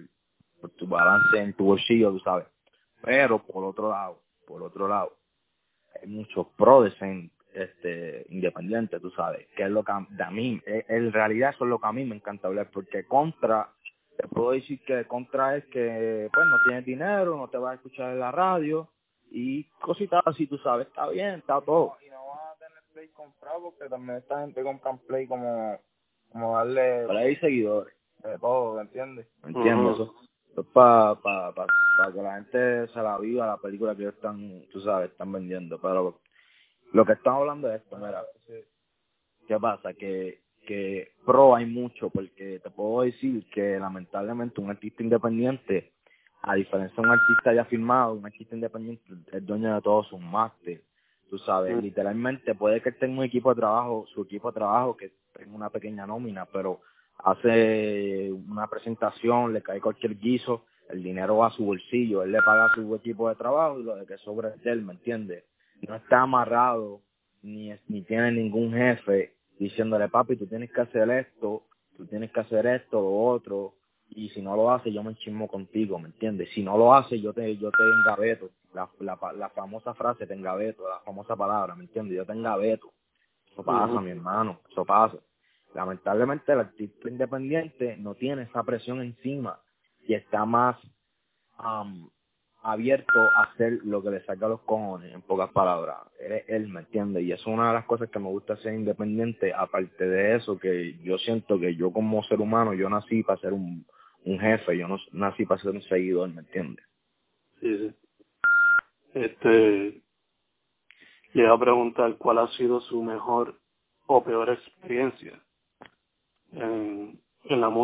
por 0.59 0.71
tu 0.71 0.87
balance 0.87 1.37
en 1.37 1.53
tu 1.53 1.65
bolsillo, 1.65 2.11
tú 2.11 2.19
sabes. 2.19 2.47
Pero 3.01 3.39
por 3.39 3.63
otro 3.63 3.89
lado, 3.89 4.21
por 4.45 4.61
otro 4.63 4.87
lado, 4.87 5.13
hay 6.01 6.09
muchos 6.09 6.47
pros 6.57 6.85
de 6.85 6.91
ser 6.97 7.29
este, 7.53 8.25
independiente, 8.29 8.99
tú 8.99 9.09
sabes, 9.11 9.47
que 9.55 9.63
es 9.63 9.69
lo 9.69 9.83
que 9.83 9.91
a, 9.91 10.05
de 10.09 10.23
a 10.23 10.29
mí, 10.29 10.61
eh, 10.65 10.85
en 10.87 11.11
realidad 11.11 11.51
eso 11.53 11.65
es 11.65 11.69
lo 11.69 11.79
que 11.79 11.87
a 11.87 11.91
mí 11.91 12.05
me 12.05 12.15
encanta 12.15 12.47
hablar, 12.47 12.69
porque 12.71 13.05
contra, 13.05 13.69
te 14.17 14.27
puedo 14.27 14.51
decir 14.51 14.79
que 14.85 15.05
contra 15.05 15.57
es 15.57 15.65
que, 15.65 16.29
pues, 16.33 16.47
no 16.47 16.57
tienes 16.63 16.85
dinero, 16.85 17.37
no 17.37 17.47
te 17.47 17.57
vas 17.57 17.71
a 17.71 17.75
escuchar 17.75 18.11
en 18.11 18.19
la 18.19 18.31
radio, 18.31 18.89
y 19.31 19.63
cositas 19.81 20.21
así, 20.25 20.47
tú 20.47 20.57
sabes, 20.59 20.87
está 20.87 21.07
bien, 21.09 21.35
está 21.35 21.61
todo. 21.61 21.97
Y 22.05 22.09
no 22.09 22.27
vas 22.27 22.55
a 22.55 22.59
tener 22.59 22.83
play 22.93 23.07
comprado 23.09 23.61
porque 23.61 23.89
también 23.89 24.17
esta 24.17 24.41
gente 24.41 24.61
compra 24.63 24.97
play 25.07 25.27
como, 25.27 25.79
como 26.31 26.55
darle 26.55 27.07
hay 27.09 27.35
seguidores, 27.37 27.93
de 28.23 28.37
todo, 28.39 28.75
¿me 28.75 28.81
entiendes? 28.81 29.27
Ujú. 29.43 29.91
Eso, 29.91 30.15
eso 30.59 30.67
es 30.67 30.73
para 30.73 31.15
pa, 31.15 31.53
pa, 31.53 31.65
pa 31.97 32.11
que 32.13 32.21
la 32.21 32.35
gente 32.35 32.87
se 32.93 33.01
la 33.01 33.17
viva 33.17 33.45
la 33.45 33.57
película 33.57 33.95
que 33.95 34.03
ellos 34.03 34.15
están, 34.15 34.63
tú 34.71 34.81
sabes, 34.81 35.11
están 35.11 35.31
vendiendo, 35.31 35.79
pero 35.79 36.19
lo 36.93 37.05
que 37.05 37.13
estamos 37.13 37.41
hablando 37.41 37.71
es 37.71 37.81
esto, 37.81 37.97
mira, 37.97 38.23
¿qué 39.47 39.59
pasa? 39.59 39.93
Que, 39.93 40.41
que 40.65 41.11
pro 41.25 41.55
hay 41.55 41.65
mucho, 41.65 42.09
porque 42.09 42.59
te 42.59 42.69
puedo 42.69 43.03
decir 43.03 43.47
que 43.49 43.79
lamentablemente 43.79 44.61
un 44.61 44.69
artista 44.69 45.03
independiente, 45.03 45.93
a 46.41 46.55
diferencia 46.55 46.95
de 46.95 47.01
un 47.01 47.11
artista 47.13 47.53
ya 47.53 47.65
firmado, 47.65 48.13
un 48.13 48.25
artista 48.25 48.55
independiente 48.55 49.03
es 49.31 49.45
dueño 49.45 49.75
de 49.75 49.81
todos 49.81 50.07
sus 50.07 50.19
máster, 50.19 50.81
tú 51.29 51.37
sabes, 51.39 51.81
literalmente 51.81 52.55
puede 52.55 52.81
que 52.81 52.91
tenga 52.93 53.19
un 53.19 53.25
equipo 53.25 53.53
de 53.53 53.59
trabajo, 53.59 54.05
su 54.13 54.23
equipo 54.23 54.51
de 54.51 54.55
trabajo 54.55 54.97
que 54.97 55.11
tenga 55.33 55.55
una 55.55 55.69
pequeña 55.69 56.07
nómina, 56.07 56.45
pero 56.45 56.81
hace 57.23 58.31
una 58.31 58.67
presentación, 58.67 59.53
le 59.53 59.61
cae 59.61 59.81
cualquier 59.81 60.17
guiso, 60.17 60.65
el 60.89 61.03
dinero 61.03 61.37
va 61.37 61.47
a 61.47 61.51
su 61.51 61.65
bolsillo, 61.65 62.23
él 62.23 62.31
le 62.31 62.41
paga 62.41 62.65
a 62.65 62.75
su 62.75 62.95
equipo 62.95 63.29
de 63.29 63.35
trabajo 63.35 63.79
y 63.79 63.83
lo 63.83 63.95
de 63.95 64.05
que 64.05 64.17
sobra 64.17 64.49
es 64.49 64.65
él, 64.65 64.81
¿me 64.81 64.93
entiendes? 64.93 65.43
No 65.87 65.95
está 65.95 66.21
amarrado, 66.21 67.01
ni, 67.41 67.71
ni 67.87 68.01
tiene 68.03 68.31
ningún 68.31 68.73
jefe 68.73 69.35
diciéndole, 69.59 70.07
papi, 70.09 70.35
tú 70.35 70.47
tienes 70.47 70.71
que 70.71 70.81
hacer 70.81 71.09
esto, 71.11 71.63
tú 71.95 72.05
tienes 72.07 72.31
que 72.31 72.39
hacer 72.39 72.65
esto, 72.65 73.01
lo 73.01 73.21
otro, 73.27 73.75
y 74.09 74.29
si 74.29 74.41
no 74.41 74.55
lo 74.55 74.71
hace, 74.71 74.91
yo 74.91 75.03
me 75.03 75.11
enchismo 75.11 75.47
contigo, 75.47 75.99
¿me 75.99 76.07
entiendes? 76.07 76.49
Si 76.53 76.63
no 76.63 76.77
lo 76.77 76.93
hace, 76.93 77.19
yo 77.19 77.33
te, 77.33 77.57
yo 77.57 77.69
te 77.69 77.83
engaveto, 77.83 78.49
la, 78.73 78.89
la, 78.99 79.17
la 79.37 79.49
famosa 79.49 79.93
frase, 79.93 80.25
te 80.25 80.33
engaveto, 80.33 80.87
la 80.87 80.99
famosa 81.01 81.35
palabra, 81.35 81.75
¿me 81.75 81.83
entiendes? 81.83 82.17
Yo 82.17 82.25
te 82.25 82.33
engaveto. 82.33 82.91
Eso 83.51 83.63
pasa, 83.63 83.99
mi 84.01 84.11
hermano, 84.11 84.59
eso 84.71 84.85
pasa. 84.85 85.17
Lamentablemente 85.73 86.51
el 86.51 86.59
artista 86.59 87.09
independiente 87.09 87.97
no 87.97 88.15
tiene 88.15 88.43
esa 88.43 88.63
presión 88.63 89.01
encima 89.01 89.59
y 90.07 90.15
está 90.15 90.45
más 90.45 90.77
am, 91.57 92.09
abierto 92.63 93.19
a 93.35 93.43
hacer 93.43 93.79
lo 93.83 94.01
que 94.01 94.09
le 94.09 94.25
saca 94.25 94.47
los 94.47 94.61
cojones, 94.61 95.13
en 95.13 95.21
pocas 95.21 95.51
palabras. 95.51 95.97
Él, 96.19 96.43
él 96.47 96.67
me 96.69 96.81
entiende 96.81 97.21
y 97.21 97.31
es 97.31 97.45
una 97.45 97.67
de 97.67 97.73
las 97.75 97.85
cosas 97.85 98.09
que 98.09 98.19
me 98.19 98.29
gusta 98.29 98.57
ser 98.57 98.73
independiente. 98.73 99.53
Aparte 99.53 100.07
de 100.07 100.35
eso, 100.35 100.57
que 100.57 100.97
yo 101.03 101.17
siento 101.19 101.59
que 101.59 101.75
yo 101.75 101.91
como 101.91 102.23
ser 102.23 102.41
humano, 102.41 102.73
yo 102.73 102.89
nací 102.89 103.21
para 103.23 103.39
ser 103.39 103.53
un, 103.53 103.85
un 104.25 104.39
jefe, 104.39 104.77
yo 104.77 104.87
no 104.87 104.97
nací 105.11 105.45
para 105.45 105.61
ser 105.61 105.71
un 105.71 105.83
seguidor, 105.83 106.29
¿me 106.29 106.41
entiendes? 106.41 106.85
Sí, 107.59 107.77
sí. 107.77 107.95
Este, 109.13 110.01
le 111.33 111.43
iba 111.43 111.53
a 111.53 111.59
preguntar 111.59 112.17
cuál 112.17 112.39
ha 112.39 112.47
sido 112.49 112.79
su 112.81 113.03
mejor 113.03 113.59
o 114.07 114.23
peor 114.23 114.49
experiencia 114.49 115.39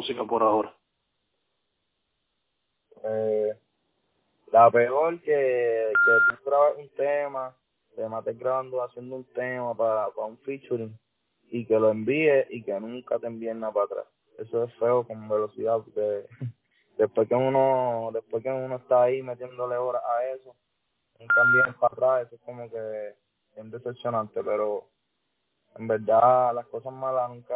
música 0.06 0.24
por 0.24 0.44
ahora. 0.44 0.72
Eh, 3.04 3.58
la 4.52 4.70
peor 4.70 5.20
que, 5.22 5.92
que 6.06 6.36
tú 6.36 6.44
grabas 6.46 6.78
un 6.78 6.90
tema, 6.90 7.56
te 7.96 8.08
mates 8.08 8.38
grabando, 8.38 8.84
haciendo 8.84 9.16
un 9.16 9.24
tema 9.34 9.76
para, 9.76 10.10
para 10.10 10.28
un 10.28 10.38
featuring 10.40 10.96
y 11.50 11.66
que 11.66 11.80
lo 11.80 11.90
envíes 11.90 12.46
y 12.52 12.62
que 12.62 12.80
nunca 12.80 13.18
te 13.18 13.26
envíen 13.26 13.60
nada 13.60 13.74
para 13.74 13.86
atrás. 13.86 14.06
Eso 14.38 14.66
es 14.66 14.74
feo 14.76 15.08
con 15.08 15.28
velocidad 15.28 15.80
porque 15.84 16.28
después 17.00 17.28
que 17.28 17.36
uno 17.36 18.12
después 18.14 18.44
que 18.44 18.50
uno 18.50 18.76
está 18.76 19.04
ahí 19.04 19.24
metiéndole 19.24 19.76
horas 19.76 20.04
a 20.04 20.26
eso, 20.28 20.56
nunca 21.20 21.42
envíen 21.42 21.74
para 21.80 21.94
atrás, 21.94 22.28
eso 22.28 22.36
es 22.36 22.42
como 22.42 22.70
que 22.70 23.16
es 23.56 23.72
decepcionante, 23.72 24.44
pero 24.44 24.88
en 25.78 25.88
verdad 25.88 26.54
las 26.54 26.68
cosas 26.68 26.94
malas 26.94 27.30
nunca 27.30 27.56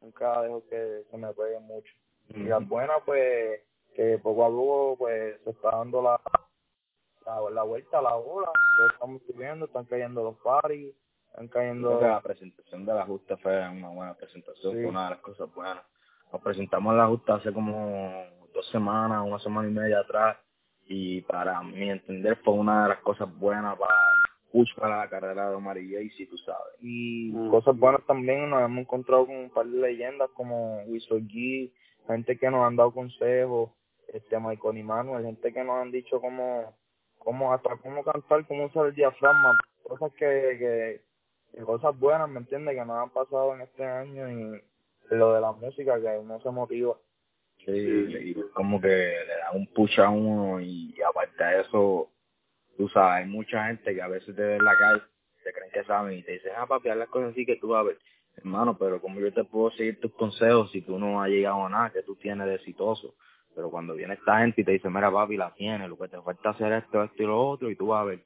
nunca 0.00 0.42
dejo 0.42 0.62
que 0.68 1.04
se 1.10 1.16
me 1.16 1.32
peguen 1.32 1.62
mucho. 1.64 1.92
Y 2.28 2.44
las 2.44 2.66
buenas, 2.66 2.96
pues, 3.04 3.60
que 3.94 4.18
poco 4.18 4.44
a 4.44 4.48
poco, 4.48 4.96
pues, 4.98 5.40
se 5.44 5.50
está 5.50 5.70
dando 5.70 6.02
la, 6.02 6.20
la, 7.24 7.50
la 7.50 7.62
vuelta 7.62 7.98
a 7.98 8.02
la 8.02 8.14
bola. 8.14 8.48
Ya 8.78 8.94
estamos 8.94 9.22
subiendo, 9.26 9.66
están 9.66 9.84
cayendo 9.84 10.22
los 10.22 10.36
paris, 10.38 10.94
están 11.30 11.48
cayendo... 11.48 12.00
La 12.00 12.20
presentación 12.20 12.84
de 12.84 12.94
la 12.94 13.06
justa 13.06 13.36
fue 13.38 13.68
una 13.68 13.88
buena 13.90 14.14
presentación, 14.14 14.72
fue 14.72 14.86
una 14.86 15.04
de 15.04 15.10
las 15.10 15.20
cosas 15.20 15.54
buenas. 15.54 15.84
Nos 16.32 16.42
presentamos 16.42 16.92
en 16.92 16.98
la 16.98 17.06
justa 17.06 17.34
hace 17.36 17.52
como 17.52 18.24
dos 18.52 18.68
semanas, 18.70 19.22
una 19.24 19.38
semana 19.38 19.68
y 19.68 19.72
media 19.72 20.00
atrás, 20.00 20.36
y 20.86 21.20
para 21.22 21.62
mi 21.62 21.90
entender 21.90 22.36
fue 22.44 22.54
una 22.54 22.84
de 22.84 22.88
las 22.90 23.00
cosas 23.00 23.32
buenas 23.38 23.76
para 23.78 23.94
push 24.56 24.74
para 24.74 24.98
la 24.98 25.08
carrera 25.10 25.50
de 25.50 25.56
Omar 25.56 25.76
y 25.76 25.92
Jaycee, 25.92 26.26
tú 26.26 26.38
sabes. 26.38 26.74
Y 26.80 27.30
cosas 27.50 27.76
buenas 27.76 28.04
también, 28.06 28.48
nos 28.48 28.62
hemos 28.62 28.80
encontrado 28.80 29.26
con 29.26 29.36
un 29.36 29.50
par 29.50 29.66
de 29.66 29.78
leyendas 29.78 30.30
como 30.30 30.82
Wiso 30.84 31.18
G, 31.18 31.70
gente 32.06 32.38
que 32.38 32.50
nos 32.50 32.66
han 32.66 32.76
dado 32.76 32.92
consejos, 32.92 33.70
este 34.08 34.40
Michael 34.40 34.78
y 34.78 34.82
Manuel, 34.82 35.26
gente 35.26 35.52
que 35.52 35.62
nos 35.62 35.76
han 35.76 35.90
dicho 35.90 36.20
cómo, 36.22 36.74
cómo 37.18 37.52
hasta 37.52 37.76
cómo 37.76 38.02
cantar, 38.02 38.46
cómo 38.46 38.64
usar 38.64 38.86
el 38.86 38.94
diafragma, 38.94 39.58
cosas 39.82 40.10
que, 40.14 41.02
que, 41.52 41.62
cosas 41.64 41.98
buenas, 41.98 42.28
¿me 42.30 42.38
entiendes? 42.38 42.76
Que 42.76 42.84
nos 42.84 42.96
han 42.96 43.10
pasado 43.10 43.54
en 43.54 43.60
este 43.60 43.84
año 43.84 44.30
y 44.30 44.62
lo 45.10 45.34
de 45.34 45.40
la 45.42 45.52
música 45.52 46.00
que 46.00 46.18
uno 46.18 46.40
se 46.40 46.50
motiva. 46.50 46.96
Sí, 47.64 47.72
y 47.72 48.34
como 48.54 48.80
que 48.80 48.88
le 48.88 49.36
da 49.40 49.50
un 49.52 49.66
push 49.66 50.00
a 50.00 50.08
uno 50.08 50.60
y, 50.60 50.94
aparte 51.02 51.42
de 51.42 51.60
eso, 51.62 52.08
tú 52.76 52.88
sabes, 52.88 53.24
hay 53.24 53.30
mucha 53.30 53.66
gente 53.66 53.94
que 53.94 54.02
a 54.02 54.08
veces 54.08 54.34
te 54.34 54.42
ve 54.42 54.56
en 54.56 54.64
la 54.64 54.76
calle, 54.76 55.02
te 55.42 55.52
creen 55.52 55.70
que 55.72 55.84
saben 55.84 56.18
y 56.18 56.22
te 56.22 56.32
dicen, 56.32 56.52
ah, 56.56 56.66
papi, 56.66 56.88
haz 56.88 56.96
las 56.96 57.08
cosas 57.08 57.30
así 57.30 57.46
que 57.46 57.56
tú 57.56 57.68
vas 57.68 57.80
a 57.80 57.84
ver. 57.84 57.98
Hermano, 58.36 58.76
pero 58.76 59.00
como 59.00 59.18
yo 59.18 59.32
te 59.32 59.44
puedo 59.44 59.70
seguir 59.70 59.98
tus 60.00 60.12
consejos 60.12 60.70
si 60.70 60.82
tú 60.82 60.98
no 60.98 61.22
has 61.22 61.30
llegado 61.30 61.64
a 61.64 61.70
nada 61.70 61.90
que 61.90 62.02
tú 62.02 62.16
tienes 62.16 62.46
de 62.46 62.56
exitoso? 62.56 63.14
Pero 63.54 63.70
cuando 63.70 63.94
viene 63.94 64.14
esta 64.14 64.40
gente 64.40 64.60
y 64.60 64.64
te 64.64 64.72
dice, 64.72 64.90
mira, 64.90 65.10
papi, 65.10 65.36
la 65.36 65.54
tienes, 65.54 65.88
lo 65.88 65.96
que 65.96 66.08
te 66.08 66.20
falta 66.20 66.50
hacer 66.50 66.72
esto, 66.72 67.02
esto 67.02 67.22
y 67.22 67.26
lo 67.26 67.40
otro, 67.40 67.70
y 67.70 67.76
tú 67.76 67.86
vas 67.88 68.02
a 68.02 68.04
ver. 68.04 68.24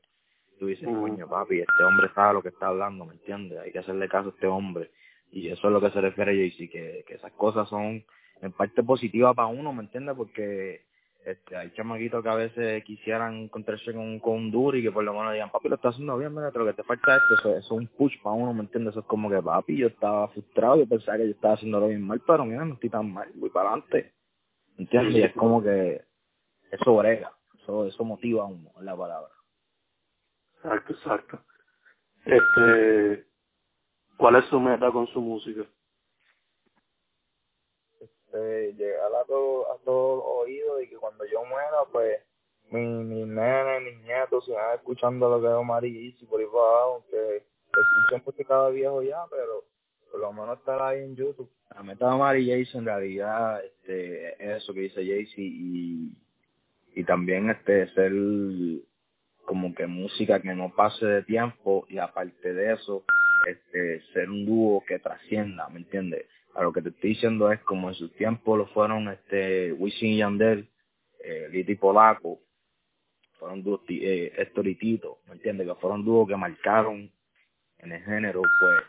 Tú 0.58 0.66
dices, 0.66 0.86
coño, 0.86 1.28
papi, 1.28 1.60
este 1.60 1.84
hombre 1.84 2.10
sabe 2.14 2.34
lo 2.34 2.42
que 2.42 2.48
está 2.48 2.66
hablando, 2.66 3.06
¿me 3.06 3.14
entiendes? 3.14 3.58
Hay 3.60 3.70
que 3.70 3.78
hacerle 3.78 4.08
caso 4.08 4.28
a 4.28 4.32
este 4.32 4.46
hombre. 4.46 4.90
Y 5.30 5.48
eso 5.48 5.68
es 5.68 5.72
lo 5.72 5.80
que 5.80 5.90
se 5.90 6.00
refiere 6.00 6.32
a 6.32 6.34
Jaycee, 6.34 6.68
que, 6.68 7.04
que 7.06 7.14
esas 7.14 7.32
cosas 7.32 7.68
son 7.68 8.04
en 8.42 8.52
parte 8.52 8.82
positivas 8.82 9.34
para 9.36 9.48
uno, 9.48 9.72
¿me 9.72 9.84
entiendes? 9.84 10.16
Porque 10.16 10.89
este, 11.24 11.56
hay 11.56 11.70
chamaquitos 11.72 12.22
que 12.22 12.28
a 12.28 12.34
veces 12.34 12.84
quisieran 12.84 13.34
encontrarse 13.44 13.92
con, 13.92 14.18
con 14.20 14.34
un 14.34 14.50
duro 14.50 14.76
y 14.76 14.82
que 14.82 14.90
por 14.90 15.04
lo 15.04 15.12
menos 15.12 15.32
digan, 15.32 15.50
papi, 15.50 15.68
lo 15.68 15.74
estás 15.76 15.94
haciendo 15.94 16.16
bien, 16.16 16.34
mira, 16.34 16.50
lo 16.52 16.66
que 16.66 16.72
te 16.72 16.82
falta 16.82 17.16
esto, 17.16 17.34
eso, 17.34 17.56
es 17.56 17.70
un 17.70 17.86
push 17.88 18.20
para 18.22 18.36
uno, 18.36 18.54
¿me 18.54 18.60
entiendes? 18.60 18.92
Eso 18.92 19.00
es 19.00 19.06
como 19.06 19.28
que, 19.28 19.42
papi, 19.42 19.76
yo 19.76 19.88
estaba 19.88 20.28
frustrado, 20.28 20.76
yo 20.76 20.88
pensaba 20.88 21.18
que 21.18 21.26
yo 21.26 21.30
estaba 21.32 21.54
haciéndolo 21.54 21.88
bien 21.88 22.06
mal, 22.06 22.22
pero 22.26 22.44
mira, 22.44 22.64
no 22.64 22.74
estoy 22.74 22.90
tan 22.90 23.12
mal, 23.12 23.30
voy 23.34 23.50
para 23.50 23.70
adelante, 23.70 24.14
¿me 24.76 24.84
entiendes? 24.84 25.16
Y 25.16 25.22
es 25.22 25.32
como 25.34 25.62
que 25.62 26.02
eso 26.70 26.96
brega, 26.96 27.32
eso, 27.60 27.86
eso 27.86 28.04
motiva 28.04 28.44
a 28.44 28.46
uno, 28.46 28.70
es 28.76 28.82
la 28.82 28.96
palabra. 28.96 29.32
Exacto, 30.56 30.92
exacto. 30.92 31.40
Este, 32.24 33.26
¿cuál 34.16 34.36
es 34.36 34.44
su 34.46 34.60
meta 34.60 34.90
con 34.90 35.06
su 35.08 35.20
música? 35.20 35.64
Este, 38.32 38.72
llegar 38.74 39.12
a 39.20 39.24
todo, 39.24 39.72
a 39.72 39.78
todo 39.78 40.22
oído 40.22 40.80
y 40.80 40.88
que 40.88 40.96
cuando 40.96 41.24
yo 41.26 41.44
muera, 41.44 41.78
pues, 41.90 42.18
mi, 42.70 42.80
mis 42.80 43.26
nenes, 43.26 43.82
mis 43.82 44.04
nietos 44.04 44.44
se 44.44 44.52
van 44.52 44.76
escuchando 44.76 45.28
lo 45.28 45.40
que 45.40 45.48
es 45.48 45.52
Omar 45.52 45.84
y 45.84 46.12
por 46.28 46.40
ahí 46.40 46.46
abajo, 46.46 46.94
aunque 46.94 47.42
escuchen 47.66 48.22
porque 48.24 48.44
cada 48.44 48.70
viejo 48.70 49.02
ya, 49.02 49.24
pero 49.30 49.64
por 50.12 50.20
lo 50.20 50.32
menos 50.32 50.58
estar 50.58 50.80
ahí 50.80 51.00
en 51.00 51.16
YouTube. 51.16 51.50
La 51.74 51.82
meta 51.82 52.06
de 52.06 52.14
Omar 52.14 52.36
y 52.36 52.48
Jaycee 52.48 52.78
en 52.78 52.84
realidad 52.84 53.64
este, 53.64 54.32
es 54.34 54.62
eso 54.62 54.72
que 54.72 54.80
dice 54.80 55.04
Jaycee 55.04 55.42
y, 55.42 56.12
y 56.94 57.04
también 57.04 57.50
este 57.50 57.88
ser 57.94 58.12
como 59.44 59.74
que 59.74 59.88
música 59.88 60.40
que 60.40 60.54
no 60.54 60.72
pase 60.72 61.04
de 61.04 61.22
tiempo 61.24 61.84
y 61.88 61.98
aparte 61.98 62.52
de 62.52 62.74
eso, 62.74 63.02
este, 63.48 64.00
ser 64.12 64.30
un 64.30 64.46
dúo 64.46 64.84
que 64.86 65.00
trascienda, 65.00 65.68
¿me 65.68 65.80
entiendes? 65.80 66.26
A 66.54 66.62
lo 66.62 66.72
que 66.72 66.82
te 66.82 66.88
estoy 66.90 67.10
diciendo 67.10 67.50
es 67.52 67.60
como 67.60 67.88
en 67.88 67.94
su 67.94 68.08
tiempo 68.10 68.56
lo 68.56 68.66
fueron 68.68 69.08
este 69.08 69.72
Wisin 69.72 70.16
Yandel, 70.16 70.68
eh, 71.22 71.48
Liti 71.50 71.76
Polaco, 71.76 72.40
fueron 73.38 73.62
dúos, 73.62 73.80
eh, 73.88 74.32
Héctor 74.36 74.68
y 74.68 74.74
Tito, 74.76 75.18
¿me 75.26 75.34
entiendes? 75.34 75.66
Que 75.66 75.74
fueron 75.76 76.04
dúos 76.04 76.28
que 76.28 76.36
marcaron 76.36 77.10
en 77.78 77.92
el 77.92 78.02
género, 78.02 78.42
pues 78.42 78.82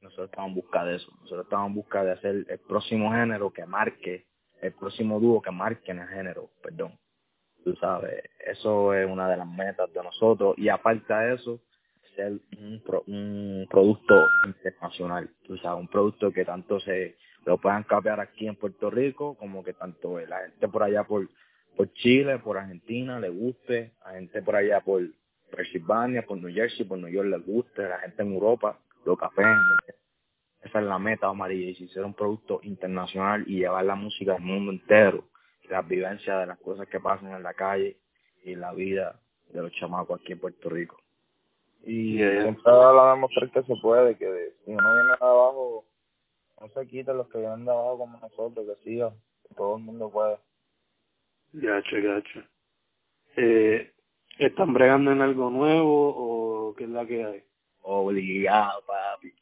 nosotros 0.00 0.30
estamos 0.30 0.48
en 0.48 0.54
busca 0.54 0.84
de 0.84 0.96
eso. 0.96 1.10
Nosotros 1.20 1.44
estamos 1.44 1.68
en 1.68 1.74
busca 1.74 2.04
de 2.04 2.12
hacer 2.12 2.46
el 2.48 2.58
próximo 2.60 3.12
género 3.12 3.52
que 3.52 3.66
marque, 3.66 4.26
el 4.60 4.72
próximo 4.72 5.20
dúo 5.20 5.40
que 5.40 5.50
marque 5.50 5.92
en 5.92 6.00
el 6.00 6.08
género, 6.08 6.50
perdón. 6.62 6.98
Tú 7.64 7.74
sabes, 7.76 8.24
eso 8.46 8.94
es 8.94 9.08
una 9.08 9.28
de 9.28 9.36
las 9.36 9.46
metas 9.46 9.92
de 9.92 10.02
nosotros. 10.02 10.54
Y 10.56 10.68
aparte 10.68 11.12
de 11.12 11.34
eso, 11.34 11.60
ser 12.14 12.32
un, 12.58 12.82
un 13.06 13.66
producto 13.70 14.28
internacional, 14.46 15.30
tú 15.46 15.56
sabes, 15.58 15.80
un 15.80 15.88
producto 15.88 16.32
que 16.32 16.44
tanto 16.44 16.80
se 16.80 17.16
lo 17.44 17.58
puedan 17.58 17.84
capear 17.84 18.20
aquí 18.20 18.46
en 18.46 18.56
Puerto 18.56 18.90
Rico, 18.90 19.36
como 19.36 19.64
que 19.64 19.72
tanto 19.72 20.18
la 20.20 20.40
gente 20.40 20.68
por 20.68 20.82
allá 20.82 21.04
por, 21.04 21.28
por 21.76 21.92
Chile, 21.94 22.38
por 22.38 22.58
Argentina 22.58 23.18
le 23.18 23.30
guste, 23.30 23.92
la 24.04 24.12
gente 24.12 24.42
por 24.42 24.56
allá 24.56 24.80
por 24.80 25.02
Pennsylvania, 25.50 26.24
por 26.26 26.38
New 26.38 26.52
Jersey, 26.54 26.84
por 26.84 26.98
New 26.98 27.10
York 27.10 27.28
le 27.28 27.38
guste, 27.38 27.88
la 27.88 27.98
gente 28.00 28.22
en 28.22 28.32
Europa 28.32 28.78
lo 29.04 29.16
capeen. 29.16 29.56
Esa 30.62 30.80
es 30.80 30.84
la 30.84 30.98
meta, 30.98 31.32
María, 31.32 31.70
y 31.70 31.74
si 31.74 31.88
ser 31.88 32.04
un 32.04 32.14
producto 32.14 32.60
internacional 32.62 33.44
y 33.46 33.60
llevar 33.60 33.84
la 33.84 33.94
música 33.94 34.34
al 34.34 34.42
mundo 34.42 34.72
entero, 34.72 35.30
las 35.70 35.86
vivencias 35.86 36.40
de 36.40 36.46
las 36.46 36.58
cosas 36.58 36.86
que 36.88 37.00
pasan 37.00 37.32
en 37.32 37.42
la 37.42 37.54
calle 37.54 37.96
y 38.44 38.54
la 38.56 38.72
vida 38.74 39.20
de 39.52 39.62
los 39.62 39.72
chamacos 39.72 40.20
aquí 40.20 40.32
en 40.32 40.40
Puerto 40.40 40.68
Rico. 40.68 40.98
Y 41.84 42.18
siempre 42.18 42.62
la 42.66 43.12
demostrar 43.14 43.50
que 43.50 43.62
se 43.62 43.74
puede, 43.80 44.16
que 44.16 44.52
si 44.64 44.72
uno 44.72 44.92
viene 44.92 45.08
de 45.08 45.14
abajo, 45.20 45.84
no 46.60 46.68
se 46.68 46.86
quita 46.86 47.12
los 47.12 47.28
que 47.28 47.38
vienen 47.38 47.64
de 47.64 47.70
abajo 47.70 47.98
como 47.98 48.18
nosotros, 48.18 48.66
que 48.66 48.84
siga, 48.84 49.12
que 49.48 49.54
todo 49.54 49.76
el 49.76 49.82
mundo 49.82 50.10
puede. 50.10 50.38
Gacho, 51.52 51.96
gacho. 52.02 52.42
Eh, 53.36 53.92
¿Están 54.38 54.72
bregando 54.72 55.10
en 55.12 55.22
algo 55.22 55.50
nuevo 55.50 56.14
o 56.16 56.74
qué 56.74 56.84
es 56.84 56.90
la 56.90 57.06
que 57.06 57.24
hay? 57.24 57.44
Obligado, 57.82 58.82
papi. 58.86 59.32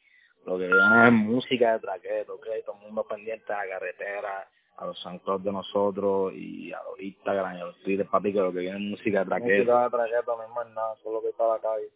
Lo 0.46 0.58
que 0.58 0.66
viene 0.66 1.06
es 1.06 1.12
música 1.12 1.72
de 1.72 1.80
traqueto, 1.80 2.34
¿ok? 2.34 2.46
Todo 2.64 2.76
el 2.76 2.86
mundo 2.86 3.04
pendiente 3.04 3.52
a 3.52 3.58
la 3.58 3.68
carretera, 3.68 4.48
a 4.76 4.86
los 4.86 4.98
SoundCloud 5.00 5.40
de 5.42 5.52
nosotros 5.52 6.32
y 6.34 6.72
a 6.72 6.82
los 6.84 7.00
Instagram 7.00 7.56
y 7.56 7.60
a 7.60 7.64
los 7.64 7.76
Twitter, 7.82 8.06
papi, 8.06 8.32
que 8.32 8.38
lo 8.38 8.52
que 8.52 8.60
viene 8.60 8.76
es 8.76 8.90
música 8.90 9.20
de 9.20 9.26
traqueto. 9.26 9.72
Música 9.72 9.84
de 9.84 9.90
traqueto, 9.90 10.36
no 10.36 10.62
es 10.62 10.70
nada, 10.74 10.96
solo 11.02 11.20
que 11.20 11.28
está 11.28 11.44
a 11.44 11.56
la 11.56 11.60
calle. 11.60 11.90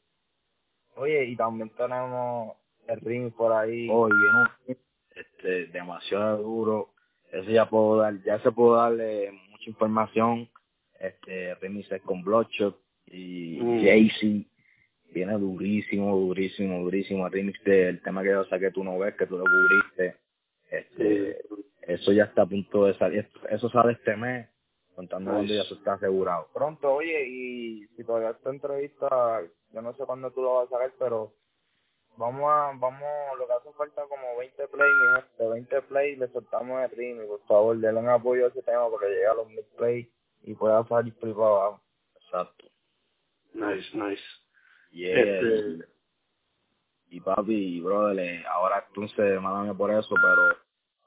Oye, 0.96 1.24
y 1.24 1.36
también 1.36 1.70
tenemos 1.70 2.56
el 2.86 3.00
ring 3.00 3.32
por 3.32 3.52
ahí. 3.52 3.88
Oye, 3.90 4.14
oh, 4.14 4.74
este, 5.14 5.66
demasiado 5.66 6.42
duro. 6.42 6.90
Eso 7.30 7.50
ya 7.50 7.68
puedo 7.68 7.96
dar, 7.96 8.22
ya 8.22 8.38
se 8.40 8.52
puedo 8.52 8.76
darle 8.76 9.32
mucha 9.50 9.70
información. 9.70 10.48
Este, 10.98 11.54
remixes 11.56 12.00
con 12.02 12.22
Bloodshot 12.22 12.78
y 13.06 13.58
mm. 13.60 14.44
Viene 15.12 15.32
durísimo, 15.34 16.16
durísimo, 16.16 16.80
durísimo. 16.80 17.26
El 17.26 17.32
remix 17.32 17.62
del 17.64 18.00
tema 18.00 18.22
que 18.22 18.30
yo 18.30 18.44
saqué, 18.46 18.70
tú 18.70 18.82
no 18.82 18.98
ves, 18.98 19.14
que 19.14 19.26
tú 19.26 19.36
lo 19.36 19.44
cubriste. 19.44 20.16
Este, 20.70 21.38
eso 21.82 22.12
ya 22.12 22.24
está 22.24 22.42
a 22.42 22.46
punto 22.46 22.86
de 22.86 22.94
salir. 22.94 23.28
Eso 23.50 23.68
sale 23.68 23.92
este 23.92 24.16
mes, 24.16 24.48
contando 24.94 25.30
cuando 25.30 25.52
ya 25.52 25.64
se 25.64 25.74
está 25.74 25.94
asegurado. 25.94 26.48
Pronto, 26.52 26.92
oye, 26.92 27.26
y 27.26 27.86
si 27.96 28.04
todavía 28.04 28.30
esta 28.30 28.50
entrevista 28.50 29.42
yo 29.72 29.82
no 29.82 29.94
sé 29.94 30.04
cuándo 30.04 30.30
tú 30.30 30.42
lo 30.42 30.54
vas 30.56 30.68
a 30.68 30.70
sacar, 30.70 30.92
pero 30.98 31.32
vamos 32.16 32.42
a, 32.44 32.72
vamos, 32.76 33.02
lo 33.38 33.46
que 33.46 33.52
hace 33.52 33.72
falta 33.72 34.02
como 34.06 34.36
20 34.38 34.68
play, 34.68 34.90
de 35.38 35.48
20 35.48 35.82
play 35.82 36.16
le 36.16 36.28
soltamos 36.28 36.82
el 36.82 36.96
ritmo, 36.96 37.26
por 37.26 37.46
favor, 37.46 37.78
denle 37.78 38.00
un 38.00 38.08
apoyo 38.08 38.46
a 38.46 38.48
ese 38.48 38.62
tema 38.62 38.88
porque 38.90 39.06
llegue 39.06 39.26
a 39.26 39.34
los 39.34 39.48
mil 39.48 39.64
play 39.76 40.10
y 40.42 40.54
pueda 40.54 40.84
salir 40.86 41.14
por 41.14 41.34
para 41.34 41.46
abajo. 41.46 41.82
Exacto. 42.16 42.66
Nice, 43.54 43.96
nice. 43.96 44.22
Yeah. 44.90 45.18
Este... 45.18 45.92
Y 47.08 47.20
papi, 47.20 47.80
brother, 47.80 48.46
ahora 48.46 48.84
entonces, 48.88 49.40
mándame 49.40 49.74
por 49.74 49.90
eso, 49.90 50.14
pero 50.14 50.56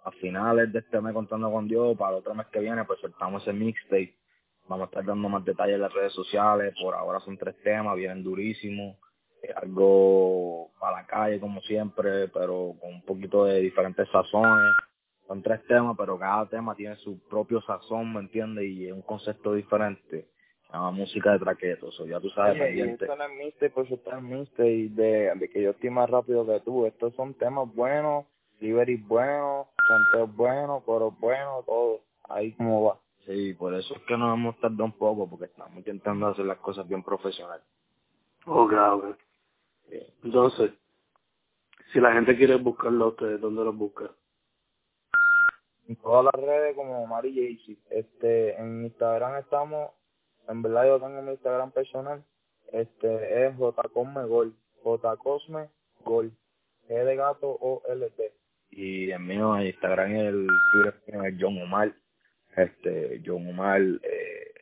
a 0.05 0.11
finales 0.11 0.71
de 0.71 0.79
este 0.79 1.01
mes 1.01 1.13
contando 1.13 1.51
con 1.51 1.67
Dios, 1.67 1.97
para 1.97 2.11
el 2.11 2.19
otro 2.19 2.33
mes 2.33 2.47
que 2.47 2.59
viene, 2.59 2.85
pues 2.85 2.99
soltamos 3.01 3.41
ese 3.41 3.53
mixtape 3.53 4.15
Vamos 4.67 4.85
a 4.85 4.89
estar 4.89 5.05
dando 5.05 5.29
más 5.29 5.45
detalles 5.45 5.75
en 5.75 5.81
las 5.81 5.93
redes 5.93 6.13
sociales. 6.13 6.73
Por 6.81 6.95
ahora 6.95 7.19
son 7.19 7.37
tres 7.37 7.55
temas, 7.63 7.95
vienen 7.95 8.23
durísimos. 8.23 8.97
algo 9.61 10.71
para 10.79 11.01
la 11.01 11.05
calle, 11.05 11.39
como 11.39 11.61
siempre, 11.61 12.27
pero 12.29 12.75
con 12.81 12.95
un 12.95 13.01
poquito 13.03 13.45
de 13.45 13.59
diferentes 13.59 14.09
sazones. 14.09 14.73
Son 15.27 15.41
tres 15.43 15.63
temas, 15.67 15.95
pero 15.97 16.17
cada 16.17 16.47
tema 16.47 16.75
tiene 16.75 16.95
su 16.97 17.19
propio 17.27 17.61
sazón, 17.61 18.13
¿me 18.13 18.21
entiendes? 18.21 18.65
Y 18.65 18.87
es 18.87 18.93
un 18.93 19.03
concepto 19.03 19.53
diferente. 19.53 20.29
Se 20.65 20.73
llama 20.73 20.91
música 20.91 21.33
de 21.33 21.39
traquetos. 21.39 22.03
ya 22.07 22.19
tú 22.19 22.29
sabes, 22.29 22.59
Oye. 22.59 22.75
Y 22.75 22.81
esto 22.81 23.05
pues 23.73 23.91
está 23.91 24.17
en 24.17 24.47
y 24.57 24.87
de, 24.89 25.31
de 25.35 25.49
que 25.49 25.61
yo 25.61 25.71
estoy 25.71 25.91
más 25.91 26.09
rápido 26.09 26.45
que 26.45 26.59
tú. 26.61 26.87
Estos 26.87 27.13
son 27.13 27.35
temas 27.35 27.71
buenos, 27.73 28.25
delivery 28.59 28.97
buenos, 28.97 29.67
cantos 29.87 30.35
buenos, 30.35 30.83
coros 30.83 31.17
buenos, 31.19 31.65
todo. 31.65 32.01
Ahí 32.29 32.53
como 32.53 32.83
va. 32.85 32.99
Sí, 33.25 33.53
por 33.55 33.73
eso 33.73 33.95
es 33.95 34.01
que 34.03 34.17
nos 34.17 34.33
hemos 34.35 34.59
tardado 34.59 34.85
un 34.85 34.97
poco, 34.97 35.27
porque 35.29 35.45
estamos 35.45 35.75
intentando 35.77 36.27
hacer 36.27 36.45
las 36.45 36.57
cosas 36.59 36.87
bien 36.87 37.03
profesionales. 37.03 37.65
Ok, 38.45 38.73
ok. 38.73 39.17
Entonces, 40.23 40.71
si 41.91 41.99
la 41.99 42.13
gente 42.13 42.37
quiere 42.37 42.55
buscarlo 42.55 43.05
a 43.05 43.07
ustedes, 43.09 43.41
¿dónde 43.41 43.63
los 43.63 43.75
busca? 43.75 44.11
En 45.87 45.95
todas 45.97 46.25
las 46.25 46.33
redes 46.33 46.75
como 46.75 47.03
Omar 47.03 47.25
y 47.25 47.35
Jaycee. 47.35 47.79
Este, 47.89 48.55
en 48.59 48.85
Instagram 48.85 49.37
estamos, 49.37 49.91
en 50.47 50.61
verdad 50.61 50.87
yo 50.87 50.99
tengo 50.99 51.21
mi 51.21 51.31
Instagram 51.31 51.71
personal, 51.71 52.23
este 52.71 53.45
es 53.45 53.55
jcosmegol, 53.55 54.55
jcosme 54.83 55.69
gol, 56.03 56.31
G 56.87 57.03
de 57.03 57.15
gato 57.15 57.49
o 57.49 57.81
LT. 57.87 58.33
Y 58.71 59.11
el 59.11 59.19
mío 59.19 59.57
en 59.57 59.67
Instagram 59.67 60.15
y 60.15 60.19
el 60.19 60.47
Twitter 60.71 60.95
es 61.25 61.35
John 61.39 61.61
Omar, 61.61 61.93
este, 62.55 63.21
John 63.25 63.47
Omar, 63.47 63.81
eh, 63.81 64.55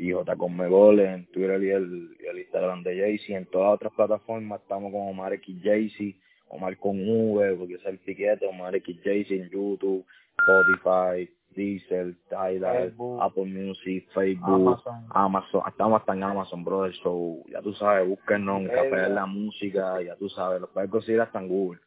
y 0.00 0.12
J 0.12 0.36
Conmebol 0.36 1.00
en 1.00 1.26
Twitter 1.26 1.62
y 1.62 1.70
el, 1.70 2.16
y 2.18 2.26
el 2.26 2.38
Instagram 2.38 2.82
de 2.82 2.98
Jaycee. 2.98 3.36
En 3.36 3.46
todas 3.46 3.68
las 3.68 3.74
otras 3.74 3.92
plataformas 3.92 4.62
estamos 4.62 4.92
con 4.92 5.08
Omar 5.08 5.34
X 5.34 5.56
Jaycee, 5.62 6.16
Omar 6.48 6.76
con 6.78 6.96
V, 6.98 7.54
porque 7.56 7.74
es 7.74 7.84
el 7.84 7.98
piquete, 7.98 8.46
Omar 8.46 8.74
X 8.76 8.98
Jaycee 9.04 9.42
en 9.42 9.50
YouTube, 9.50 10.04
Spotify, 10.38 11.30
Diesel, 11.54 12.16
Tidal, 12.28 12.94
Apple 13.20 13.44
Music, 13.44 14.08
Facebook, 14.14 14.48
Amazon. 14.48 15.06
Amazon, 15.10 15.62
estamos 15.68 16.00
hasta 16.00 16.14
en 16.14 16.22
Amazon, 16.22 16.64
brother, 16.64 16.94
so, 17.02 17.38
ya 17.50 17.60
tú 17.60 17.74
sabes, 17.74 18.08
búsquenos 18.08 18.62
en 18.62 18.68
Café 18.68 18.96
de 18.96 19.10
la 19.10 19.26
Música, 19.26 20.00
ya 20.02 20.16
tú 20.16 20.28
sabes, 20.30 20.60
los 20.60 20.70
puedes 20.70 20.90
conseguir 20.90 21.20
hasta 21.20 21.40
en 21.40 21.48
Google. 21.48 21.80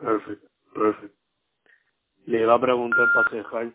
Perfecto, 0.00 0.48
perfecto. 0.74 1.18
Le 2.26 2.42
iba 2.42 2.54
a 2.54 2.60
preguntar 2.60 3.06
para 3.14 3.30
cejar, 3.30 3.72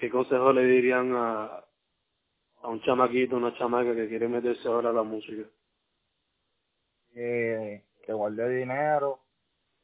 ¿qué 0.00 0.10
consejo 0.10 0.52
le 0.52 0.64
dirían 0.64 1.12
a, 1.14 1.64
a 2.62 2.68
un 2.68 2.80
chamaquito, 2.82 3.36
una 3.36 3.56
chamaca 3.56 3.94
que 3.94 4.08
quiere 4.08 4.28
meterse 4.28 4.68
ahora 4.68 4.90
a 4.90 4.92
la 4.92 5.02
música? 5.02 5.48
que, 7.16 7.82
que 8.04 8.12
guarde 8.12 8.58
dinero, 8.58 9.20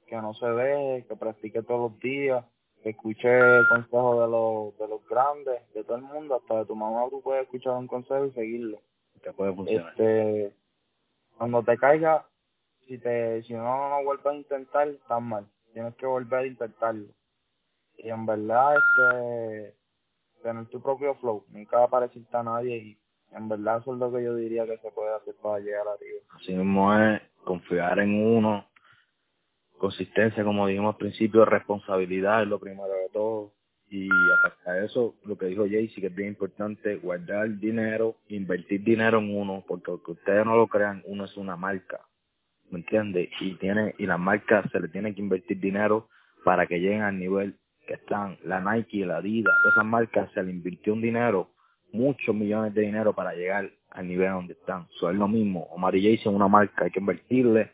que 0.06 0.16
no 0.16 0.34
se 0.34 0.46
deje, 0.46 1.06
que 1.06 1.16
practique 1.16 1.62
todos 1.62 1.92
los 1.92 2.00
días, 2.00 2.44
que 2.82 2.90
escuche 2.90 3.30
consejos 3.70 4.20
de 4.20 4.28
los, 4.28 4.78
de 4.78 4.88
los 4.88 5.08
grandes, 5.08 5.72
de 5.72 5.82
todo 5.82 5.96
el 5.96 6.02
mundo, 6.02 6.36
hasta 6.36 6.58
de 6.58 6.66
tu 6.66 6.76
mamá 6.76 7.08
tú 7.08 7.22
puedes 7.22 7.44
escuchar 7.44 7.72
un 7.78 7.86
consejo 7.86 8.26
y 8.26 8.32
seguirlo. 8.32 8.82
Que 9.22 9.32
puede 9.32 9.54
funcionar. 9.54 9.92
Este, 9.92 10.54
cuando 11.38 11.62
te 11.62 11.78
caiga, 11.78 12.26
si 12.92 12.98
te, 12.98 13.42
si 13.44 13.54
no 13.54 13.88
no 13.88 14.04
vuelves 14.04 14.26
a 14.26 14.34
intentar, 14.34 14.86
estás 14.88 15.22
mal. 15.22 15.46
Tienes 15.72 15.94
que 15.94 16.04
volver 16.04 16.40
a 16.40 16.46
intentarlo. 16.46 17.06
Y 17.96 18.10
en 18.10 18.26
verdad, 18.26 18.74
este, 18.76 19.74
tener 20.42 20.66
tu 20.66 20.82
propio 20.82 21.14
flow, 21.14 21.46
nunca 21.48 21.78
va 21.86 21.98
a 21.98 22.38
a 22.38 22.42
nadie 22.42 22.76
y 22.76 22.98
en 23.30 23.48
verdad 23.48 23.78
eso 23.78 23.94
es 23.94 23.98
lo 23.98 24.12
que 24.12 24.22
yo 24.22 24.34
diría 24.34 24.66
que 24.66 24.76
se 24.76 24.90
puede 24.90 25.14
hacer 25.14 25.34
para 25.42 25.60
llegar 25.60 25.86
arriba. 25.88 26.20
Así 26.36 26.52
mismo 26.52 26.94
es 26.94 27.22
confiar 27.44 27.98
en 28.00 28.22
uno, 28.36 28.66
consistencia, 29.78 30.44
como 30.44 30.66
dijimos 30.66 30.94
al 30.94 30.98
principio, 30.98 31.46
responsabilidad 31.46 32.42
es 32.42 32.48
lo 32.48 32.58
primero 32.58 32.92
de 32.92 33.08
todo. 33.10 33.52
Y 33.88 34.06
aparte 34.38 34.70
de 34.70 34.86
eso, 34.86 35.14
lo 35.24 35.38
que 35.38 35.46
dijo 35.46 35.64
Jaycee, 35.64 36.00
que 36.00 36.08
es 36.08 36.14
bien 36.14 36.28
importante, 36.28 36.96
guardar 36.96 37.58
dinero, 37.58 38.16
invertir 38.28 38.82
dinero 38.84 39.18
en 39.18 39.34
uno, 39.34 39.64
porque 39.66 39.90
aunque 39.90 40.12
ustedes 40.12 40.44
no 40.44 40.56
lo 40.56 40.66
crean, 40.66 41.02
uno 41.06 41.24
es 41.24 41.36
una 41.36 41.56
marca, 41.56 42.00
¿me 42.72 42.80
entiendes? 42.80 43.28
Y 43.40 43.54
tiene 43.54 43.94
y 43.98 44.06
las 44.06 44.18
marcas 44.18 44.68
se 44.72 44.80
le 44.80 44.88
tiene 44.88 45.14
que 45.14 45.20
invertir 45.20 45.60
dinero 45.60 46.08
para 46.44 46.66
que 46.66 46.80
lleguen 46.80 47.02
al 47.02 47.18
nivel 47.18 47.56
que 47.86 47.94
están. 47.94 48.38
La 48.44 48.60
Nike, 48.60 49.06
la 49.06 49.18
Adidas, 49.18 49.54
todas 49.62 49.76
esas 49.76 49.86
marcas 49.86 50.32
se 50.32 50.42
le 50.42 50.50
invirtió 50.50 50.92
un 50.94 51.02
dinero, 51.02 51.50
muchos 51.92 52.34
millones 52.34 52.74
de 52.74 52.82
dinero 52.82 53.12
para 53.12 53.34
llegar 53.34 53.70
al 53.90 54.08
nivel 54.08 54.30
donde 54.30 54.54
están. 54.54 54.86
Eso 54.94 55.10
es 55.10 55.16
lo 55.16 55.28
mismo. 55.28 55.68
Omar 55.70 55.94
y 55.94 56.14
es 56.14 56.26
una 56.26 56.48
marca, 56.48 56.84
hay 56.84 56.90
que 56.90 57.00
invertirle 57.00 57.72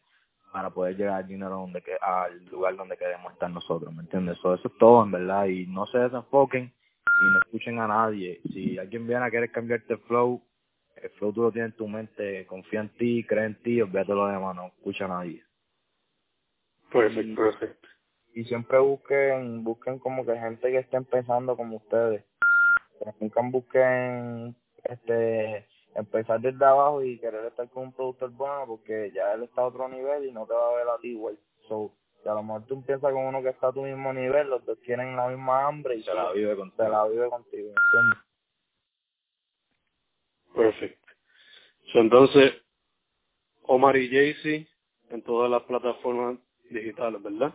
para 0.53 0.71
poder 0.71 0.97
llegar 0.97 1.15
al 1.15 1.29
dinero 1.29 1.51
donde 1.51 1.83
que, 1.83 1.93
al 2.01 2.45
lugar 2.47 2.75
donde 2.77 2.97
queremos 2.97 3.33
estar 3.33 3.51
nosotros, 3.51 3.95
¿me 3.95 4.03
entiendes? 4.03 4.39
So, 4.39 4.55
eso 4.55 4.69
es 4.69 4.79
todo, 4.79 5.03
en 5.05 5.11
verdad, 5.11 5.47
y 5.47 5.67
no 5.67 5.87
se 5.87 5.99
desenfoquen 5.99 6.65
y 6.65 7.33
no 7.33 7.39
escuchen 7.45 7.79
a 7.79 7.87
nadie. 7.87 8.41
Si 8.53 8.79
alguien 8.79 9.07
viene 9.07 9.25
a 9.25 9.31
querer 9.31 9.51
cambiarte 9.51 9.95
el 9.95 10.01
flow, 10.01 10.43
el 11.03 11.11
flow 11.11 11.33
tú 11.33 11.43
lo 11.43 11.53
tienes 11.53 11.73
en 11.73 11.77
tu 11.77 11.89
mente, 11.89 12.47
confía 12.47 12.81
en 12.81 12.89
ti, 12.97 13.25
cree 13.27 13.47
en 13.47 13.63
ti, 13.63 13.81
olvídate 13.83 14.13
lo 14.15 14.27
demás, 14.27 14.55
no 14.57 14.67
escucha 14.69 15.07
a 15.07 15.09
nadie. 15.09 15.43
Perfecto, 16.93 17.35
perfecto. 17.43 17.89
y 18.35 18.45
siempre 18.45 18.79
busquen 18.79 19.65
busquen 19.65 19.99
como 19.99 20.25
que 20.25 20.37
gente 20.39 20.71
que 20.71 20.79
esté 20.79 20.97
empezando 20.97 21.57
como 21.57 21.77
ustedes 21.79 22.25
nunca 23.21 23.41
busquen 23.45 24.57
este 24.85 25.67
empezar 25.95 26.41
desde 26.41 26.65
abajo 26.65 27.03
y 27.03 27.19
querer 27.19 27.47
estar 27.47 27.69
con 27.71 27.85
un 27.85 27.93
productor 27.93 28.31
bueno 28.31 28.65
porque 28.69 29.11
ya 29.15 29.35
él 29.35 29.45
está 29.45 29.63
a 29.63 29.67
otro 29.67 29.89
nivel 29.89 30.25
y 30.27 30.33
no 30.33 30.47
te 30.47 30.55
va 30.55 30.69
a 30.71 30.77
ver 30.77 30.89
a 30.89 30.99
ti 30.99 31.09
igual 31.09 31.39
so 31.69 31.93
que 32.23 32.29
a 32.29 32.35
lo 32.35 32.43
mejor 32.43 32.65
tú 32.67 32.75
empiezas 32.75 33.13
con 33.13 33.27
uno 33.27 33.43
que 33.43 33.51
está 33.51 33.69
a 33.69 33.73
tu 33.73 33.83
mismo 33.83 34.13
nivel 34.13 34.49
los 34.49 34.65
dos 34.65 34.81
tienen 34.83 35.17
la 35.17 35.29
misma 35.29 35.67
hambre 35.67 35.97
y 35.97 36.03
Se 36.03 36.15
la 36.15 36.33
vive 36.33 36.51
se 36.51 36.57
contigo. 36.57 36.89
la 36.89 37.07
vive 37.09 37.29
contigo 37.31 37.69
¿me 37.69 38.01
entiendes? 38.01 38.28
Perfecto. 40.63 41.07
So, 41.93 42.01
entonces, 42.01 42.53
Omar 43.63 43.97
y 43.97 44.09
Jaycee 44.09 44.67
en 45.11 45.23
todas 45.23 45.51
las 45.51 45.63
plataformas 45.63 46.39
digitales, 46.71 47.23
¿verdad? 47.23 47.55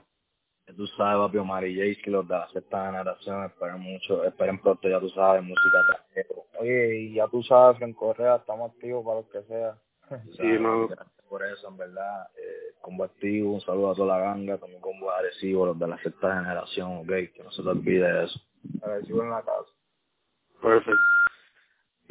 Tú 0.76 0.88
sabes, 0.88 1.18
papi, 1.28 1.38
Omar 1.38 1.66
y 1.68 1.76
Jaycee, 1.76 2.10
los 2.12 2.28
de 2.28 2.34
la 2.36 2.50
sexta 2.50 2.86
generación, 2.86 3.46
esperen 3.46 3.80
mucho, 3.80 4.24
esperen 4.24 4.60
pronto, 4.60 4.88
ya 4.90 5.00
tú 5.00 5.10
sabes, 5.10 5.44
música 5.44 5.78
trajero. 5.88 6.44
oye 6.60 6.96
y 7.02 7.14
ya 7.16 7.28
tú 7.28 7.44
sabes 7.44 7.78
que 7.78 7.86
en 7.86 7.94
Correa 7.94 8.38
estamos 8.38 8.72
activos 8.72 9.06
para 9.06 9.20
lo 9.20 9.30
que 9.30 9.44
sea 9.44 9.78
Sí, 10.38 10.48
no. 10.60 10.88
Por 11.30 11.44
eso, 11.46 11.68
en 11.68 11.78
verdad. 11.78 12.28
Eh, 12.38 12.76
combo 12.82 13.06
activo, 13.06 13.54
un 13.54 13.62
saludo 13.62 13.92
a 13.92 13.96
toda 13.96 14.18
la 14.18 14.24
ganga, 14.26 14.58
también 14.58 14.82
combo 14.82 15.10
agresivo, 15.10 15.66
los 15.66 15.80
de 15.80 15.88
la 15.88 15.98
sexta 16.04 16.36
generación, 16.36 16.98
ok, 16.98 17.08
que 17.08 17.42
no 17.44 17.52
se 17.52 17.64
te 17.64 17.70
olvide 17.70 18.26
eso. 18.26 18.40
agradecido 18.82 19.24
en 19.24 19.30
la 19.30 19.42
casa 19.42 19.72
Perfecto. 20.62 21.13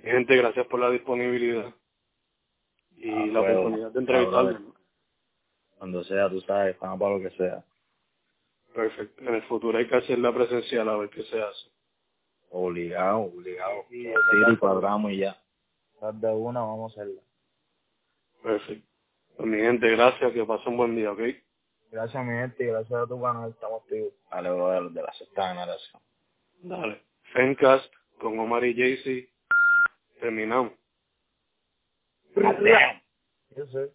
Mi 0.02 0.10
gente, 0.10 0.36
gracias 0.36 0.66
por 0.68 0.80
la 0.80 0.90
disponibilidad 0.90 1.74
y 2.96 3.10
Ah, 3.10 3.26
la 3.26 3.40
bueno. 3.40 3.60
oportunidad 3.60 3.92
de 3.92 4.00
entrevistarme. 4.00 4.60
Cuando 5.78 6.04
sea, 6.04 6.30
tú 6.30 6.40
sabes, 6.42 6.74
estamos 6.74 7.00
para 7.00 7.16
lo 7.16 7.20
que 7.22 7.30
sea. 7.36 7.64
Perfecto. 8.74 9.22
En 9.24 9.34
el 9.36 9.42
futuro 9.44 9.78
hay 9.78 9.88
que 9.88 9.96
hacer 9.96 10.18
la 10.18 10.32
presencial 10.34 10.88
a 10.88 10.96
ver 10.98 11.10
qué 11.10 11.22
se 11.24 11.42
hace. 11.42 11.70
Obligado, 12.50 13.20
obligado. 13.20 13.84
Sí, 13.90 14.06
y 14.52 14.56
cuadramos 14.58 15.12
y 15.12 15.18
ya. 15.18 15.36
Estás 15.94 16.20
de 16.20 16.32
una 16.32 16.60
vamos 16.60 16.92
a 16.92 17.02
hacerla 17.02 17.22
Perfecto. 18.42 18.88
Pues, 19.36 19.48
mi 19.48 19.58
gente, 19.58 19.88
gracias, 19.90 20.32
que 20.32 20.44
pasen 20.44 20.68
un 20.72 20.76
buen 20.78 20.96
día, 20.96 21.12
¿ok? 21.12 21.20
gracias 21.90 22.24
mi 22.24 22.32
gente 22.34 22.64
y 22.64 22.66
gracias 22.68 23.00
a 23.02 23.06
tu 23.06 23.20
canal 23.22 23.50
estamos 23.50 23.82
activos 23.82 24.12
Dale, 24.30 24.50
bro, 24.50 24.70
de 24.70 24.80
los 24.82 24.94
de 24.94 25.02
la 25.02 25.12
sexta 25.14 25.48
generación. 25.50 26.02
Dale. 26.62 27.02
Fencast 27.34 27.92
con 28.20 28.38
Omar 28.38 28.64
y 28.64 28.74
Jaycee. 28.74 29.31
Terminamos. 30.22 30.72
yo 33.56 33.66
sé 33.66 33.92